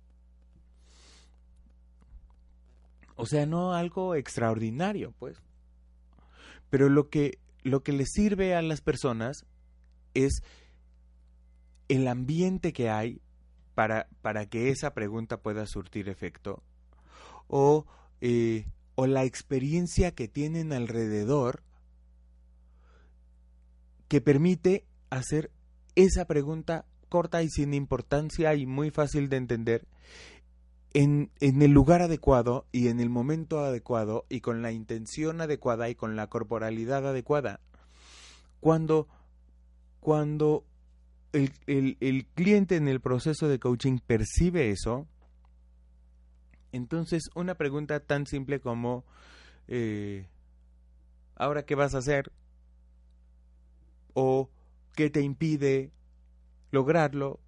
O 3.16 3.26
sea, 3.26 3.46
no 3.46 3.72
algo 3.72 4.14
extraordinario, 4.14 5.12
pues. 5.18 5.42
Pero 6.70 6.88
lo 6.88 7.08
que, 7.08 7.38
lo 7.62 7.82
que 7.82 7.92
le 7.92 8.04
sirve 8.06 8.54
a 8.54 8.62
las 8.62 8.80
personas 8.80 9.46
es 10.14 10.42
el 11.88 12.08
ambiente 12.08 12.72
que 12.72 12.90
hay 12.90 13.21
para, 13.74 14.08
para 14.20 14.46
que 14.46 14.68
esa 14.70 14.94
pregunta 14.94 15.38
pueda 15.38 15.66
surtir 15.66 16.08
efecto 16.08 16.62
o, 17.48 17.86
eh, 18.20 18.66
o 18.94 19.06
la 19.06 19.24
experiencia 19.24 20.12
que 20.12 20.28
tienen 20.28 20.72
alrededor 20.72 21.62
que 24.08 24.20
permite 24.20 24.84
hacer 25.10 25.50
esa 25.94 26.26
pregunta 26.26 26.86
corta 27.08 27.42
y 27.42 27.48
sin 27.50 27.74
importancia 27.74 28.54
y 28.54 28.66
muy 28.66 28.90
fácil 28.90 29.28
de 29.28 29.36
entender 29.36 29.86
en, 30.94 31.30
en, 31.40 31.62
el 31.62 31.70
lugar 31.70 32.02
adecuado 32.02 32.66
y 32.72 32.88
en 32.88 33.00
el 33.00 33.08
momento 33.08 33.60
adecuado 33.60 34.26
y 34.28 34.40
con 34.40 34.62
la 34.62 34.72
intención 34.72 35.40
adecuada 35.40 35.88
y 35.88 35.94
con 35.94 36.16
la 36.16 36.26
corporalidad 36.26 37.06
adecuada. 37.06 37.60
Cuando, 38.60 39.08
cuando 40.00 40.64
el, 41.32 42.26
cliente 42.34 42.76
en 42.76 42.88
el 42.88 43.00
proceso 43.00 43.48
de 43.48 43.58
coaching 43.58 43.98
percibe 44.06 44.70
eso, 44.70 45.06
entonces 46.72 47.30
una 47.34 47.54
pregunta 47.54 48.00
tan 48.00 48.26
simple 48.26 48.60
como, 48.60 49.04
eh, 49.68 50.28
¿ahora 51.36 51.64
qué 51.64 51.74
vas 51.74 51.94
a 51.94 51.98
hacer? 51.98 52.32
¿O 54.14 54.50
qué 54.94 55.10
te 55.10 55.22
impide 55.22 55.90
lograrlo? 56.70 57.40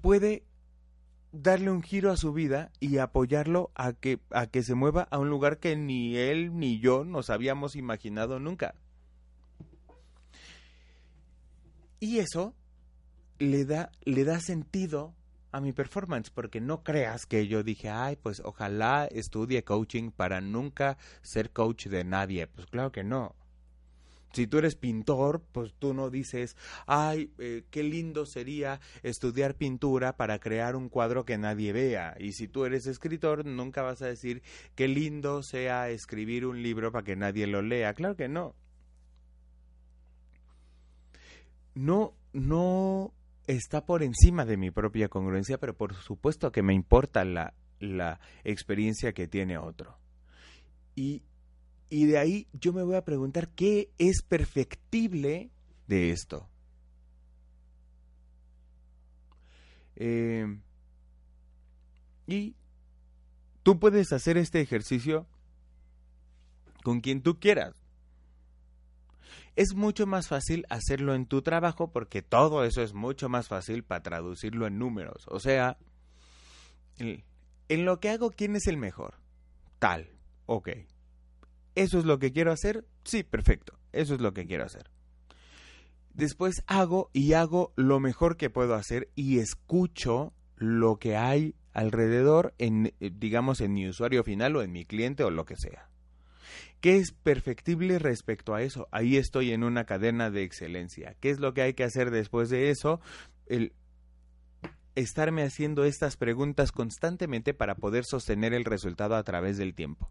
Puede 0.00 0.44
darle 1.32 1.70
un 1.70 1.82
giro 1.82 2.10
a 2.10 2.16
su 2.16 2.32
vida 2.32 2.70
y 2.78 2.98
apoyarlo 2.98 3.70
a 3.74 3.92
que, 3.94 4.20
a 4.30 4.46
que 4.46 4.62
se 4.62 4.74
mueva 4.74 5.08
a 5.10 5.18
un 5.18 5.30
lugar 5.30 5.58
que 5.58 5.76
ni 5.76 6.16
él 6.16 6.58
ni 6.58 6.78
yo 6.78 7.04
nos 7.04 7.30
habíamos 7.30 7.74
imaginado 7.74 8.38
nunca. 8.38 8.74
Y 12.02 12.18
eso 12.18 12.56
le 13.38 13.64
da, 13.64 13.92
le 14.04 14.24
da 14.24 14.40
sentido 14.40 15.14
a 15.52 15.60
mi 15.60 15.72
performance, 15.72 16.30
porque 16.30 16.60
no 16.60 16.82
creas 16.82 17.26
que 17.26 17.46
yo 17.46 17.62
dije, 17.62 17.90
ay, 17.90 18.16
pues 18.20 18.42
ojalá 18.44 19.06
estudie 19.06 19.62
coaching 19.62 20.10
para 20.10 20.40
nunca 20.40 20.98
ser 21.20 21.52
coach 21.52 21.86
de 21.86 22.02
nadie. 22.02 22.48
Pues 22.48 22.66
claro 22.66 22.90
que 22.90 23.04
no. 23.04 23.36
Si 24.32 24.48
tú 24.48 24.58
eres 24.58 24.74
pintor, 24.74 25.44
pues 25.52 25.74
tú 25.78 25.94
no 25.94 26.10
dices, 26.10 26.56
ay, 26.88 27.30
eh, 27.38 27.66
qué 27.70 27.84
lindo 27.84 28.26
sería 28.26 28.80
estudiar 29.04 29.54
pintura 29.54 30.16
para 30.16 30.40
crear 30.40 30.74
un 30.74 30.88
cuadro 30.88 31.24
que 31.24 31.38
nadie 31.38 31.72
vea. 31.72 32.16
Y 32.18 32.32
si 32.32 32.48
tú 32.48 32.64
eres 32.64 32.88
escritor, 32.88 33.46
nunca 33.46 33.82
vas 33.82 34.02
a 34.02 34.08
decir, 34.08 34.42
qué 34.74 34.88
lindo 34.88 35.44
sea 35.44 35.88
escribir 35.88 36.46
un 36.46 36.64
libro 36.64 36.90
para 36.90 37.04
que 37.04 37.14
nadie 37.14 37.46
lo 37.46 37.62
lea. 37.62 37.94
Claro 37.94 38.16
que 38.16 38.26
no. 38.26 38.56
No, 41.74 42.14
no 42.32 43.12
está 43.46 43.84
por 43.86 44.02
encima 44.02 44.44
de 44.44 44.56
mi 44.56 44.70
propia 44.70 45.08
congruencia, 45.08 45.58
pero 45.58 45.76
por 45.76 45.94
supuesto 45.94 46.52
que 46.52 46.62
me 46.62 46.74
importa 46.74 47.24
la, 47.24 47.54
la 47.80 48.20
experiencia 48.44 49.12
que 49.12 49.28
tiene 49.28 49.58
otro. 49.58 49.98
Y 50.94 51.22
y 51.92 52.06
de 52.06 52.16
ahí 52.16 52.48
yo 52.54 52.72
me 52.72 52.82
voy 52.82 52.96
a 52.96 53.04
preguntar 53.04 53.50
qué 53.50 53.92
es 53.98 54.22
perfectible 54.22 55.50
de 55.86 56.10
esto. 56.10 56.48
Eh, 59.96 60.58
y 62.26 62.56
tú 63.62 63.78
puedes 63.78 64.10
hacer 64.14 64.38
este 64.38 64.62
ejercicio 64.62 65.26
con 66.82 67.02
quien 67.02 67.20
tú 67.20 67.38
quieras. 67.38 67.74
Es 69.54 69.74
mucho 69.74 70.06
más 70.06 70.28
fácil 70.28 70.64
hacerlo 70.70 71.14
en 71.14 71.26
tu 71.26 71.42
trabajo 71.42 71.92
porque 71.92 72.22
todo 72.22 72.64
eso 72.64 72.82
es 72.82 72.94
mucho 72.94 73.28
más 73.28 73.48
fácil 73.48 73.84
para 73.84 74.02
traducirlo 74.02 74.66
en 74.66 74.78
números. 74.78 75.26
O 75.28 75.40
sea, 75.40 75.78
en 76.98 77.84
lo 77.84 78.00
que 78.00 78.10
hago, 78.10 78.30
¿quién 78.30 78.56
es 78.56 78.66
el 78.66 78.76
mejor? 78.76 79.14
Tal. 79.78 80.10
Ok. 80.46 80.70
¿Eso 81.74 81.98
es 81.98 82.04
lo 82.04 82.18
que 82.18 82.32
quiero 82.32 82.52
hacer? 82.52 82.86
Sí, 83.04 83.22
perfecto. 83.22 83.78
Eso 83.92 84.14
es 84.14 84.20
lo 84.20 84.32
que 84.32 84.46
quiero 84.46 84.64
hacer. 84.64 84.90
Después 86.14 86.62
hago 86.66 87.10
y 87.12 87.32
hago 87.32 87.72
lo 87.76 87.98
mejor 87.98 88.36
que 88.36 88.50
puedo 88.50 88.74
hacer 88.74 89.10
y 89.14 89.38
escucho 89.38 90.34
lo 90.56 90.98
que 90.98 91.16
hay 91.16 91.54
alrededor 91.72 92.54
en 92.58 92.92
eh, 93.00 93.10
digamos 93.14 93.60
en 93.62 93.72
mi 93.72 93.88
usuario 93.88 94.22
final 94.22 94.56
o 94.56 94.62
en 94.62 94.72
mi 94.72 94.84
cliente 94.84 95.24
o 95.24 95.30
lo 95.30 95.46
que 95.46 95.56
sea. 95.56 95.88
¿Qué 96.82 96.96
es 96.96 97.12
perfectible 97.12 98.00
respecto 98.00 98.56
a 98.56 98.62
eso? 98.62 98.88
Ahí 98.90 99.16
estoy 99.16 99.52
en 99.52 99.62
una 99.62 99.84
cadena 99.84 100.32
de 100.32 100.42
excelencia. 100.42 101.14
¿Qué 101.20 101.30
es 101.30 101.38
lo 101.38 101.54
que 101.54 101.62
hay 101.62 101.74
que 101.74 101.84
hacer 101.84 102.10
después 102.10 102.50
de 102.50 102.70
eso? 102.70 103.00
El 103.46 103.72
estarme 104.96 105.44
haciendo 105.44 105.84
estas 105.84 106.16
preguntas 106.16 106.72
constantemente 106.72 107.54
para 107.54 107.76
poder 107.76 108.04
sostener 108.04 108.52
el 108.52 108.64
resultado 108.64 109.14
a 109.14 109.22
través 109.22 109.58
del 109.58 109.74
tiempo 109.74 110.10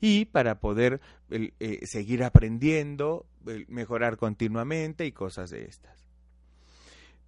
y 0.00 0.24
para 0.24 0.58
poder 0.58 1.00
eh, 1.30 1.86
seguir 1.86 2.24
aprendiendo, 2.24 3.24
mejorar 3.68 4.16
continuamente 4.16 5.06
y 5.06 5.12
cosas 5.12 5.50
de 5.50 5.66
estas. 5.66 6.08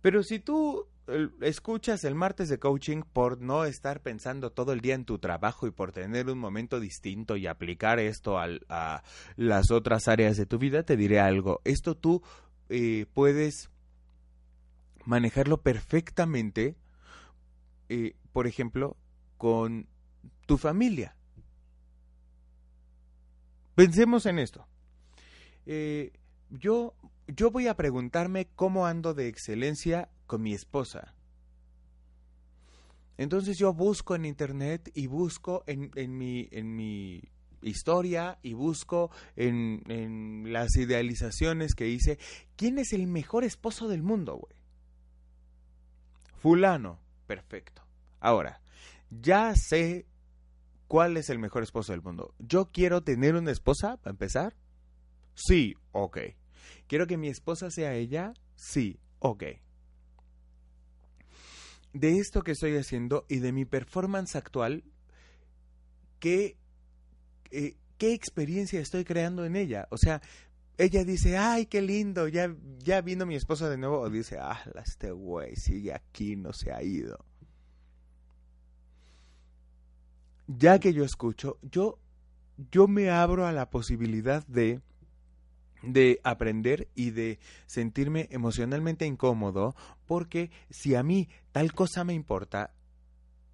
Pero 0.00 0.24
si 0.24 0.40
tú 0.40 0.88
escuchas 1.40 2.04
el 2.04 2.14
martes 2.14 2.48
de 2.48 2.58
coaching 2.58 3.02
por 3.02 3.40
no 3.40 3.64
estar 3.64 4.00
pensando 4.00 4.52
todo 4.52 4.72
el 4.72 4.80
día 4.80 4.94
en 4.94 5.04
tu 5.04 5.18
trabajo 5.18 5.66
y 5.66 5.70
por 5.70 5.92
tener 5.92 6.30
un 6.30 6.38
momento 6.38 6.80
distinto 6.80 7.36
y 7.36 7.46
aplicar 7.46 7.98
esto 7.98 8.38
a 8.38 9.02
las 9.36 9.70
otras 9.70 10.08
áreas 10.08 10.36
de 10.36 10.46
tu 10.46 10.58
vida, 10.58 10.82
te 10.82 10.96
diré 10.96 11.20
algo. 11.20 11.60
Esto 11.64 11.94
tú 11.96 12.22
eh, 12.68 13.06
puedes 13.12 13.70
manejarlo 15.04 15.60
perfectamente, 15.60 16.76
eh, 17.88 18.16
por 18.32 18.46
ejemplo, 18.46 18.96
con 19.36 19.86
tu 20.46 20.56
familia. 20.58 21.16
Pensemos 23.74 24.24
en 24.26 24.38
esto. 24.38 24.66
Eh, 25.66 26.12
yo, 26.50 26.94
yo 27.26 27.50
voy 27.50 27.66
a 27.66 27.76
preguntarme 27.76 28.48
cómo 28.54 28.86
ando 28.86 29.14
de 29.14 29.28
excelencia 29.28 30.08
con 30.26 30.42
mi 30.42 30.54
esposa. 30.54 31.14
Entonces 33.16 33.58
yo 33.58 33.72
busco 33.72 34.14
en 34.14 34.24
internet 34.24 34.90
y 34.94 35.06
busco 35.06 35.62
en, 35.66 35.90
en, 35.94 36.18
mi, 36.18 36.48
en 36.50 36.74
mi 36.74 37.22
historia 37.62 38.38
y 38.42 38.54
busco 38.54 39.10
en, 39.36 39.82
en, 39.88 40.52
las 40.52 40.74
idealizaciones 40.76 41.74
que 41.74 41.88
hice. 41.88 42.18
¿Quién 42.56 42.78
es 42.78 42.92
el 42.92 43.06
mejor 43.06 43.44
esposo 43.44 43.88
del 43.88 44.02
mundo, 44.02 44.36
güey? 44.36 44.54
Fulano. 46.38 46.98
Perfecto. 47.26 47.82
Ahora, 48.20 48.60
ya 49.10 49.54
sé 49.54 50.06
¿Cuál 50.94 51.16
es 51.16 51.30
el 51.30 51.38
mejor 51.38 51.62
esposo 51.62 51.92
del 51.92 52.02
mundo? 52.02 52.34
¿Yo 52.38 52.70
quiero 52.70 53.02
tener 53.02 53.34
una 53.34 53.50
esposa, 53.50 53.96
para 53.96 54.12
empezar? 54.12 54.54
Sí, 55.34 55.74
ok. 55.92 56.18
¿Quiero 56.86 57.06
que 57.06 57.16
mi 57.16 57.28
esposa 57.28 57.70
sea 57.70 57.94
ella? 57.94 58.34
Sí, 58.54 59.00
ok. 59.18 59.42
De 61.94 62.18
esto 62.18 62.42
que 62.42 62.52
estoy 62.52 62.76
haciendo 62.76 63.24
y 63.28 63.38
de 63.38 63.52
mi 63.52 63.64
performance 63.64 64.36
actual, 64.36 64.84
¿qué, 66.20 66.58
eh, 67.50 67.76
qué 67.96 68.12
experiencia 68.12 68.80
estoy 68.80 69.04
creando 69.04 69.46
en 69.46 69.56
ella? 69.56 69.88
O 69.90 69.96
sea, 69.96 70.20
ella 70.76 71.04
dice, 71.04 71.38
ay, 71.38 71.64
qué 71.64 71.80
lindo, 71.80 72.28
ya, 72.28 72.54
ya 72.78 73.00
vino 73.00 73.24
mi 73.24 73.36
esposa 73.36 73.70
de 73.70 73.78
nuevo, 73.78 74.00
o 74.00 74.10
dice, 74.10 74.38
ah, 74.38 74.60
este 74.84 75.12
güey 75.12 75.56
sigue 75.56 75.94
aquí, 75.94 76.36
no 76.36 76.52
se 76.52 76.72
ha 76.72 76.82
ido. 76.82 77.24
ya 80.46 80.78
que 80.78 80.92
yo 80.92 81.04
escucho, 81.04 81.58
yo, 81.62 81.98
yo 82.70 82.88
me 82.88 83.10
abro 83.10 83.46
a 83.46 83.52
la 83.52 83.70
posibilidad 83.70 84.46
de, 84.46 84.80
de 85.86 86.20
aprender 86.24 86.88
y 86.94 87.10
de 87.10 87.38
sentirme 87.66 88.28
emocionalmente 88.30 89.06
incómodo, 89.06 89.74
porque 90.06 90.50
si 90.70 90.94
a 90.94 91.02
mí 91.02 91.28
tal 91.52 91.72
cosa 91.72 92.04
me 92.04 92.14
importa, 92.14 92.72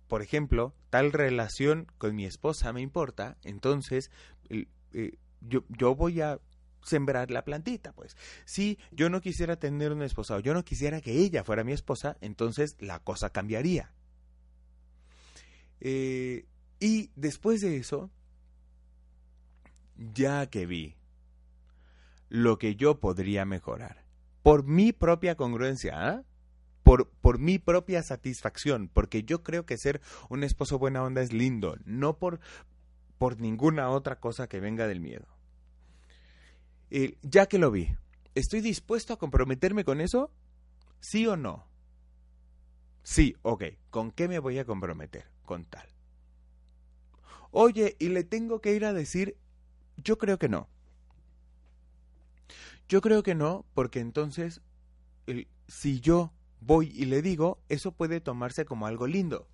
por 0.08 0.22
ejemplo, 0.22 0.74
tal 0.90 1.12
relación 1.12 1.86
con 1.98 2.14
mi 2.14 2.24
esposa 2.24 2.72
me 2.72 2.80
importa, 2.80 3.36
entonces 3.44 4.10
eh, 4.48 5.18
yo, 5.40 5.64
yo 5.68 5.94
voy 5.94 6.20
a 6.20 6.40
sembrar 6.82 7.30
la 7.30 7.44
plantita, 7.44 7.92
pues. 7.92 8.16
Si 8.44 8.78
yo 8.90 9.10
no 9.10 9.20
quisiera 9.20 9.56
tener 9.56 9.92
una 9.92 10.06
esposa 10.06 10.36
o 10.36 10.40
yo 10.40 10.54
no 10.54 10.64
quisiera 10.64 11.00
que 11.00 11.12
ella 11.12 11.44
fuera 11.44 11.64
mi 11.64 11.72
esposa, 11.72 12.16
entonces 12.20 12.76
la 12.80 13.00
cosa 13.00 13.30
cambiaría. 13.30 13.92
Eh, 15.80 16.46
y 16.78 17.10
después 17.16 17.60
de 17.60 17.76
eso, 17.76 18.10
ya 19.96 20.48
que 20.48 20.66
vi 20.66 20.96
lo 22.30 22.58
que 22.58 22.76
yo 22.76 22.98
podría 22.98 23.44
mejorar, 23.44 24.04
por 24.42 24.64
mi 24.64 24.92
propia 24.92 25.34
congruencia, 25.34 26.08
¿ah? 26.08 26.22
por, 26.82 27.10
por 27.10 27.38
mi 27.38 27.58
propia 27.58 28.02
satisfacción, 28.02 28.88
porque 28.88 29.24
yo 29.24 29.42
creo 29.42 29.66
que 29.66 29.76
ser 29.76 30.00
un 30.30 30.42
esposo 30.42 30.78
buena 30.78 31.02
onda 31.02 31.20
es 31.20 31.32
lindo, 31.32 31.76
no 31.84 32.18
por, 32.18 32.40
por 33.18 33.38
ninguna 33.38 33.90
otra 33.90 34.18
cosa 34.18 34.48
que 34.48 34.60
venga 34.60 34.86
del 34.86 35.00
miedo. 35.00 35.26
ya 37.20 37.46
que 37.46 37.58
lo 37.58 37.70
vi, 37.70 37.94
¿estoy 38.34 38.62
dispuesto 38.62 39.12
a 39.12 39.18
comprometerme 39.18 39.84
con 39.84 40.00
eso? 40.00 40.30
¿Sí 41.00 41.26
o 41.26 41.36
no? 41.36 41.66
Sí, 43.02 43.36
ok. 43.42 43.64
¿Con 43.90 44.10
qué 44.10 44.28
me 44.28 44.38
voy 44.38 44.58
a 44.58 44.64
comprometer? 44.64 45.26
Con 45.44 45.64
tal. 45.64 45.88
Oye, 47.50 47.96
y 47.98 48.08
le 48.08 48.22
tengo 48.24 48.60
que 48.60 48.74
ir 48.74 48.84
a 48.84 48.92
decir, 48.92 49.36
yo 49.96 50.18
creo 50.18 50.38
que 50.38 50.48
no. 50.48 50.68
Yo 52.90 53.00
creo 53.00 53.22
que 53.22 53.36
no, 53.36 53.64
porque 53.72 54.00
entonces, 54.00 54.62
si 55.68 56.00
yo 56.00 56.32
voy 56.60 56.88
y 56.92 57.04
le 57.04 57.22
digo, 57.22 57.62
eso 57.68 57.92
puede 57.92 58.20
tomarse 58.20 58.64
como 58.64 58.88
algo 58.88 59.06
lindo. 59.06 59.46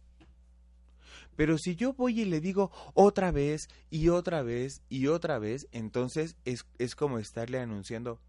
Pero 1.36 1.58
si 1.58 1.76
yo 1.76 1.92
voy 1.92 2.22
y 2.22 2.24
le 2.24 2.40
digo 2.40 2.70
otra 2.94 3.32
vez 3.32 3.68
y 3.90 4.08
otra 4.08 4.40
vez 4.40 4.80
y 4.88 5.08
otra 5.08 5.38
vez, 5.38 5.68
entonces 5.70 6.38
es, 6.46 6.64
es 6.78 6.96
como 6.96 7.18
estarle 7.18 7.60
anunciando, 7.60 8.22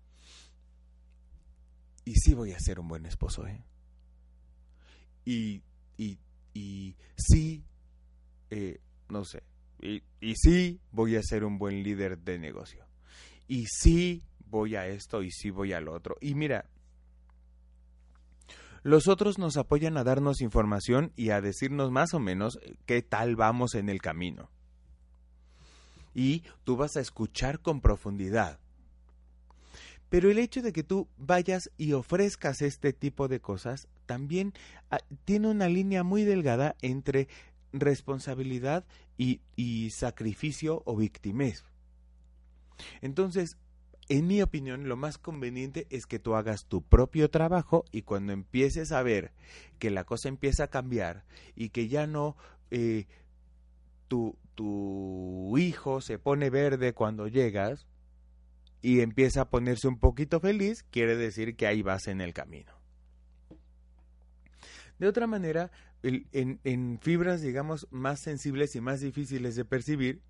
y 2.03 2.15
sí 2.15 2.33
voy 2.33 2.51
a 2.51 2.59
ser 2.59 2.77
un 2.81 2.89
buen 2.89 3.05
esposo, 3.05 3.47
¿eh? 3.47 3.63
Y, 5.23 5.63
y, 5.95 6.19
y 6.53 6.97
sí, 7.15 7.63
eh, 8.49 8.81
no 9.07 9.23
sé, 9.23 9.41
y, 9.79 10.03
sí, 10.35 10.81
voy 10.91 11.15
a 11.15 11.23
ser 11.23 11.45
un 11.45 11.57
buen 11.57 11.81
líder 11.81 12.17
de 12.17 12.39
negocio. 12.39 12.85
Y 13.47 13.67
sí, 13.67 14.25
voy 14.49 14.75
a 14.75 14.87
esto 14.87 15.23
y 15.23 15.31
sí 15.31 15.49
voy 15.49 15.73
al 15.73 15.87
otro. 15.87 16.15
Y 16.21 16.35
mira, 16.35 16.65
los 18.83 19.07
otros 19.07 19.37
nos 19.37 19.57
apoyan 19.57 19.97
a 19.97 20.03
darnos 20.03 20.41
información 20.41 21.11
y 21.15 21.29
a 21.29 21.41
decirnos 21.41 21.91
más 21.91 22.13
o 22.13 22.19
menos 22.19 22.59
qué 22.85 23.01
tal 23.01 23.35
vamos 23.35 23.75
en 23.75 23.89
el 23.89 24.01
camino. 24.01 24.49
Y 26.13 26.43
tú 26.63 26.77
vas 26.77 26.97
a 26.97 27.01
escuchar 27.01 27.59
con 27.59 27.81
profundidad. 27.81 28.59
Pero 30.09 30.31
el 30.31 30.39
hecho 30.39 30.61
de 30.61 30.71
que 30.71 30.83
tú 30.83 31.09
vayas 31.17 31.69
y 31.77 31.93
ofrezcas 31.93 32.61
este 32.61 32.93
tipo 32.93 33.27
de 33.27 33.41
cosas 33.41 33.87
también 34.05 34.53
ah, 34.89 34.99
tiene 35.25 35.49
una 35.49 35.67
línea 35.67 36.03
muy 36.03 36.23
delgada 36.23 36.75
entre 36.81 37.27
responsabilidad 37.73 38.85
y, 39.17 39.89
sacrificio 39.89 40.83
o 40.85 40.95
victimez. 40.95 41.63
Entonces, 43.01 43.57
en 44.09 44.27
mi 44.27 44.41
opinión, 44.41 44.87
lo 44.87 44.95
más 44.95 45.17
conveniente 45.17 45.85
es 45.89 46.05
que 46.05 46.19
tú 46.19 46.35
hagas 46.35 46.65
tu 46.65 46.81
propio 46.81 47.29
trabajo 47.29 47.83
y 47.91 48.03
cuando 48.03 48.31
empieces 48.31 48.91
a 48.91 49.03
ver 49.03 49.33
que 49.79 49.89
la 49.89 50.05
cosa 50.05 50.29
empieza 50.29 50.65
a 50.65 50.69
cambiar 50.69 51.25
y 51.55 51.69
que 51.69 51.87
ya 51.89 52.07
no 52.07 52.37
eh, 52.71 53.05
tu, 54.07 54.37
tu 54.55 55.57
hijo 55.57 56.01
se 56.01 56.19
pone 56.19 56.49
verde 56.49 56.93
cuando 56.93 57.27
llegas 57.27 57.85
y 58.81 59.01
empieza 59.01 59.41
a 59.41 59.49
ponerse 59.49 59.87
un 59.87 59.99
poquito 59.99 60.39
feliz, 60.39 60.83
quiere 60.83 61.17
decir 61.17 61.55
que 61.55 61.67
ahí 61.67 61.81
vas 61.81 62.07
en 62.07 62.21
el 62.21 62.33
camino. 62.33 62.73
De 64.99 65.07
otra 65.07 65.27
manera, 65.27 65.71
en, 66.01 66.59
en 66.63 66.99
fibras, 67.01 67.41
digamos, 67.41 67.87
más 67.91 68.21
sensibles 68.21 68.75
y 68.75 68.81
más 68.81 69.01
difíciles 69.01 69.55
de 69.55 69.65
percibir, 69.65 70.21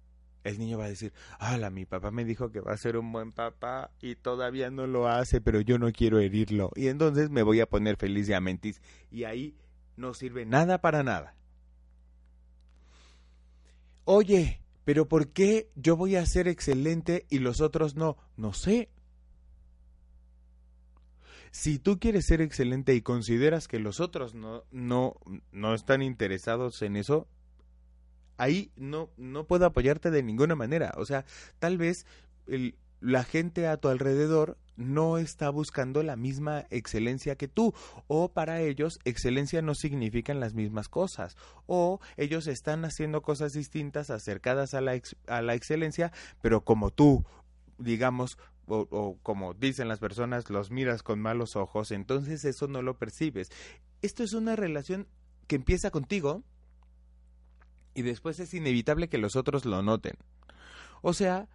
el 0.49 0.59
niño 0.59 0.77
va 0.77 0.85
a 0.85 0.89
decir, 0.89 1.13
¡Hala! 1.39 1.69
Mi 1.69 1.85
papá 1.85 2.11
me 2.11 2.25
dijo 2.25 2.51
que 2.51 2.61
va 2.61 2.73
a 2.73 2.77
ser 2.77 2.97
un 2.97 3.11
buen 3.11 3.31
papá 3.31 3.91
y 4.01 4.15
todavía 4.15 4.69
no 4.69 4.87
lo 4.87 5.07
hace, 5.07 5.41
pero 5.41 5.61
yo 5.61 5.77
no 5.77 5.91
quiero 5.91 6.19
herirlo. 6.19 6.71
Y 6.75 6.87
entonces 6.87 7.29
me 7.29 7.43
voy 7.43 7.59
a 7.59 7.69
poner 7.69 7.97
feliz 7.97 8.27
de 8.27 8.35
amentis. 8.35 8.81
Y 9.11 9.23
ahí 9.23 9.55
no 9.95 10.13
sirve 10.13 10.45
nada 10.45 10.79
para 10.79 11.03
nada. 11.03 11.35
Oye, 14.05 14.61
pero 14.85 15.07
¿por 15.07 15.33
qué 15.33 15.69
yo 15.75 15.97
voy 15.97 16.15
a 16.15 16.25
ser 16.25 16.47
excelente 16.47 17.25
y 17.29 17.39
los 17.39 17.59
otros 17.59 17.95
no? 17.95 18.15
No 18.37 18.53
sé. 18.53 18.89
Si 21.51 21.79
tú 21.79 21.99
quieres 21.99 22.25
ser 22.25 22.41
excelente 22.41 22.93
y 22.93 23.01
consideras 23.01 23.67
que 23.67 23.79
los 23.79 23.99
otros 23.99 24.33
no, 24.33 24.63
no, 24.71 25.15
no 25.51 25.73
están 25.73 26.01
interesados 26.01 26.81
en 26.83 26.95
eso, 26.95 27.27
ahí 28.37 28.71
no, 28.75 29.09
no 29.17 29.45
puedo 29.45 29.65
apoyarte 29.65 30.11
de 30.11 30.23
ninguna 30.23 30.55
manera. 30.55 30.93
O 30.97 31.05
sea, 31.05 31.25
tal 31.59 31.77
vez 31.77 32.05
la 32.99 33.23
gente 33.23 33.67
a 33.67 33.77
tu 33.77 33.89
alrededor 33.89 34.57
no 34.75 35.17
está 35.17 35.49
buscando 35.49 36.03
la 36.03 36.15
misma 36.15 36.65
excelencia 36.69 37.35
que 37.35 37.47
tú 37.47 37.73
o 38.07 38.31
para 38.31 38.61
ellos 38.61 38.99
excelencia 39.05 39.61
no 39.61 39.73
significan 39.73 40.39
las 40.39 40.53
mismas 40.53 40.87
cosas 40.87 41.35
o 41.65 41.99
ellos 42.15 42.45
están 42.47 42.85
haciendo 42.85 43.21
cosas 43.21 43.53
distintas 43.53 44.11
acercadas 44.11 44.75
a 44.75 44.81
la, 44.81 44.99
a 45.27 45.41
la 45.41 45.55
excelencia 45.55 46.11
pero 46.41 46.63
como 46.63 46.91
tú 46.91 47.25
digamos 47.79 48.37
o, 48.67 48.87
o, 48.91 49.17
como 49.23 49.55
dicen 49.55 49.87
las 49.87 49.99
personas 49.99 50.49
los 50.51 50.69
miras 50.69 51.01
con 51.01 51.19
malos 51.19 51.55
ojos 51.55 51.91
entonces 51.91 52.45
eso 52.45 52.67
no 52.67 52.83
lo 52.83 52.99
percibes 52.99 53.49
esto 54.03 54.23
es 54.23 54.33
una 54.33 54.55
relación 54.55 55.07
que 55.47 55.55
empieza 55.55 55.89
contigo 55.89 56.43
y 57.97 58.03
después 58.03 58.39
es 58.39 58.53
inevitable 58.53 59.09
que 59.09 59.17
los 59.17 59.35
otros 59.35 59.65
lo 59.65 59.81
noten. 59.81 60.13
O 61.01 61.13
sea, 61.13 61.47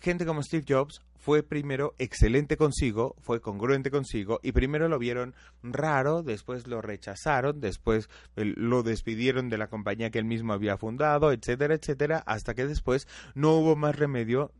gente 0.00 0.24
como 0.24 0.42
Steve 0.42 0.64
Jobs 0.66 1.02
fue 1.14 1.42
primero 1.42 1.94
excelente 1.98 2.56
consigo, 2.56 3.16
fue 3.20 3.42
congruente 3.42 3.90
consigo 3.90 4.40
y 4.42 4.52
primero 4.52 4.88
lo 4.88 4.98
vieron 4.98 5.34
raro, 5.62 6.22
después 6.22 6.66
lo 6.66 6.80
rechazaron, 6.80 7.60
después 7.60 8.08
lo 8.34 8.82
despidieron 8.82 9.50
de 9.50 9.58
la 9.58 9.68
compañía 9.68 10.10
que 10.10 10.18
él 10.18 10.24
mismo 10.24 10.54
había 10.54 10.78
fundado, 10.78 11.32
etcétera, 11.32 11.74
etcétera, 11.74 12.22
hasta 12.24 12.54
que 12.54 12.66
después 12.66 13.06
no 13.34 13.52
hubo 13.52 13.76
más 13.76 13.94
remedio 13.94 14.52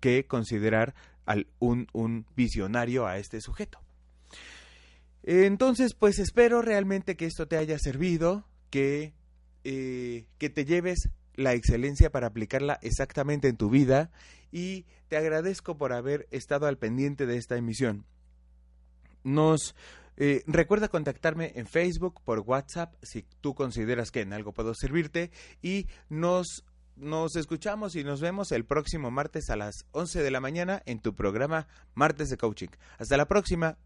que 0.00 0.24
considerar 0.24 0.94
al 1.26 1.46
un, 1.58 1.88
un 1.92 2.24
visionario 2.36 3.06
a 3.06 3.18
este 3.18 3.42
sujeto. 3.42 3.80
Entonces, 5.24 5.92
pues 5.92 6.18
espero 6.18 6.62
realmente 6.62 7.18
que 7.18 7.26
esto 7.26 7.46
te 7.46 7.58
haya 7.58 7.78
servido, 7.78 8.46
que 8.70 9.12
eh, 9.70 10.24
que 10.38 10.48
te 10.48 10.64
lleves 10.64 11.10
la 11.34 11.52
excelencia 11.52 12.08
para 12.08 12.28
aplicarla 12.28 12.78
exactamente 12.80 13.48
en 13.48 13.58
tu 13.58 13.68
vida 13.68 14.10
y 14.50 14.86
te 15.08 15.18
agradezco 15.18 15.76
por 15.76 15.92
haber 15.92 16.26
estado 16.30 16.66
al 16.66 16.78
pendiente 16.78 17.26
de 17.26 17.36
esta 17.36 17.58
emisión. 17.58 18.06
Nos 19.24 19.74
eh, 20.16 20.42
recuerda 20.46 20.88
contactarme 20.88 21.52
en 21.54 21.66
Facebook, 21.66 22.22
por 22.24 22.38
WhatsApp, 22.40 22.94
si 23.02 23.26
tú 23.42 23.54
consideras 23.54 24.10
que 24.10 24.22
en 24.22 24.32
algo 24.32 24.52
puedo 24.52 24.72
servirte 24.72 25.30
y 25.60 25.86
nos 26.08 26.64
nos 26.96 27.36
escuchamos 27.36 27.94
y 27.94 28.04
nos 28.04 28.22
vemos 28.22 28.50
el 28.52 28.64
próximo 28.64 29.10
martes 29.10 29.50
a 29.50 29.56
las 29.56 29.84
11 29.90 30.22
de 30.22 30.30
la 30.30 30.40
mañana 30.40 30.82
en 30.86 31.00
tu 31.00 31.14
programa 31.14 31.68
Martes 31.92 32.30
de 32.30 32.38
Coaching. 32.38 32.68
Hasta 32.96 33.18
la 33.18 33.28
próxima. 33.28 33.76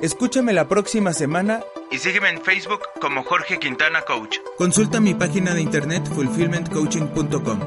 Escúchame 0.00 0.52
la 0.52 0.68
próxima 0.68 1.12
semana 1.12 1.64
y 1.90 1.98
sígueme 1.98 2.30
en 2.30 2.42
Facebook 2.42 2.82
como 3.00 3.22
Jorge 3.24 3.58
Quintana 3.58 4.02
Coach. 4.02 4.38
Consulta 4.56 5.00
mi 5.00 5.14
página 5.14 5.54
de 5.54 5.62
internet 5.62 6.06
fulfillmentcoaching.com. 6.14 7.58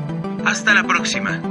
Hasta 0.46 0.74
la 0.74 0.84
próxima. 0.84 1.42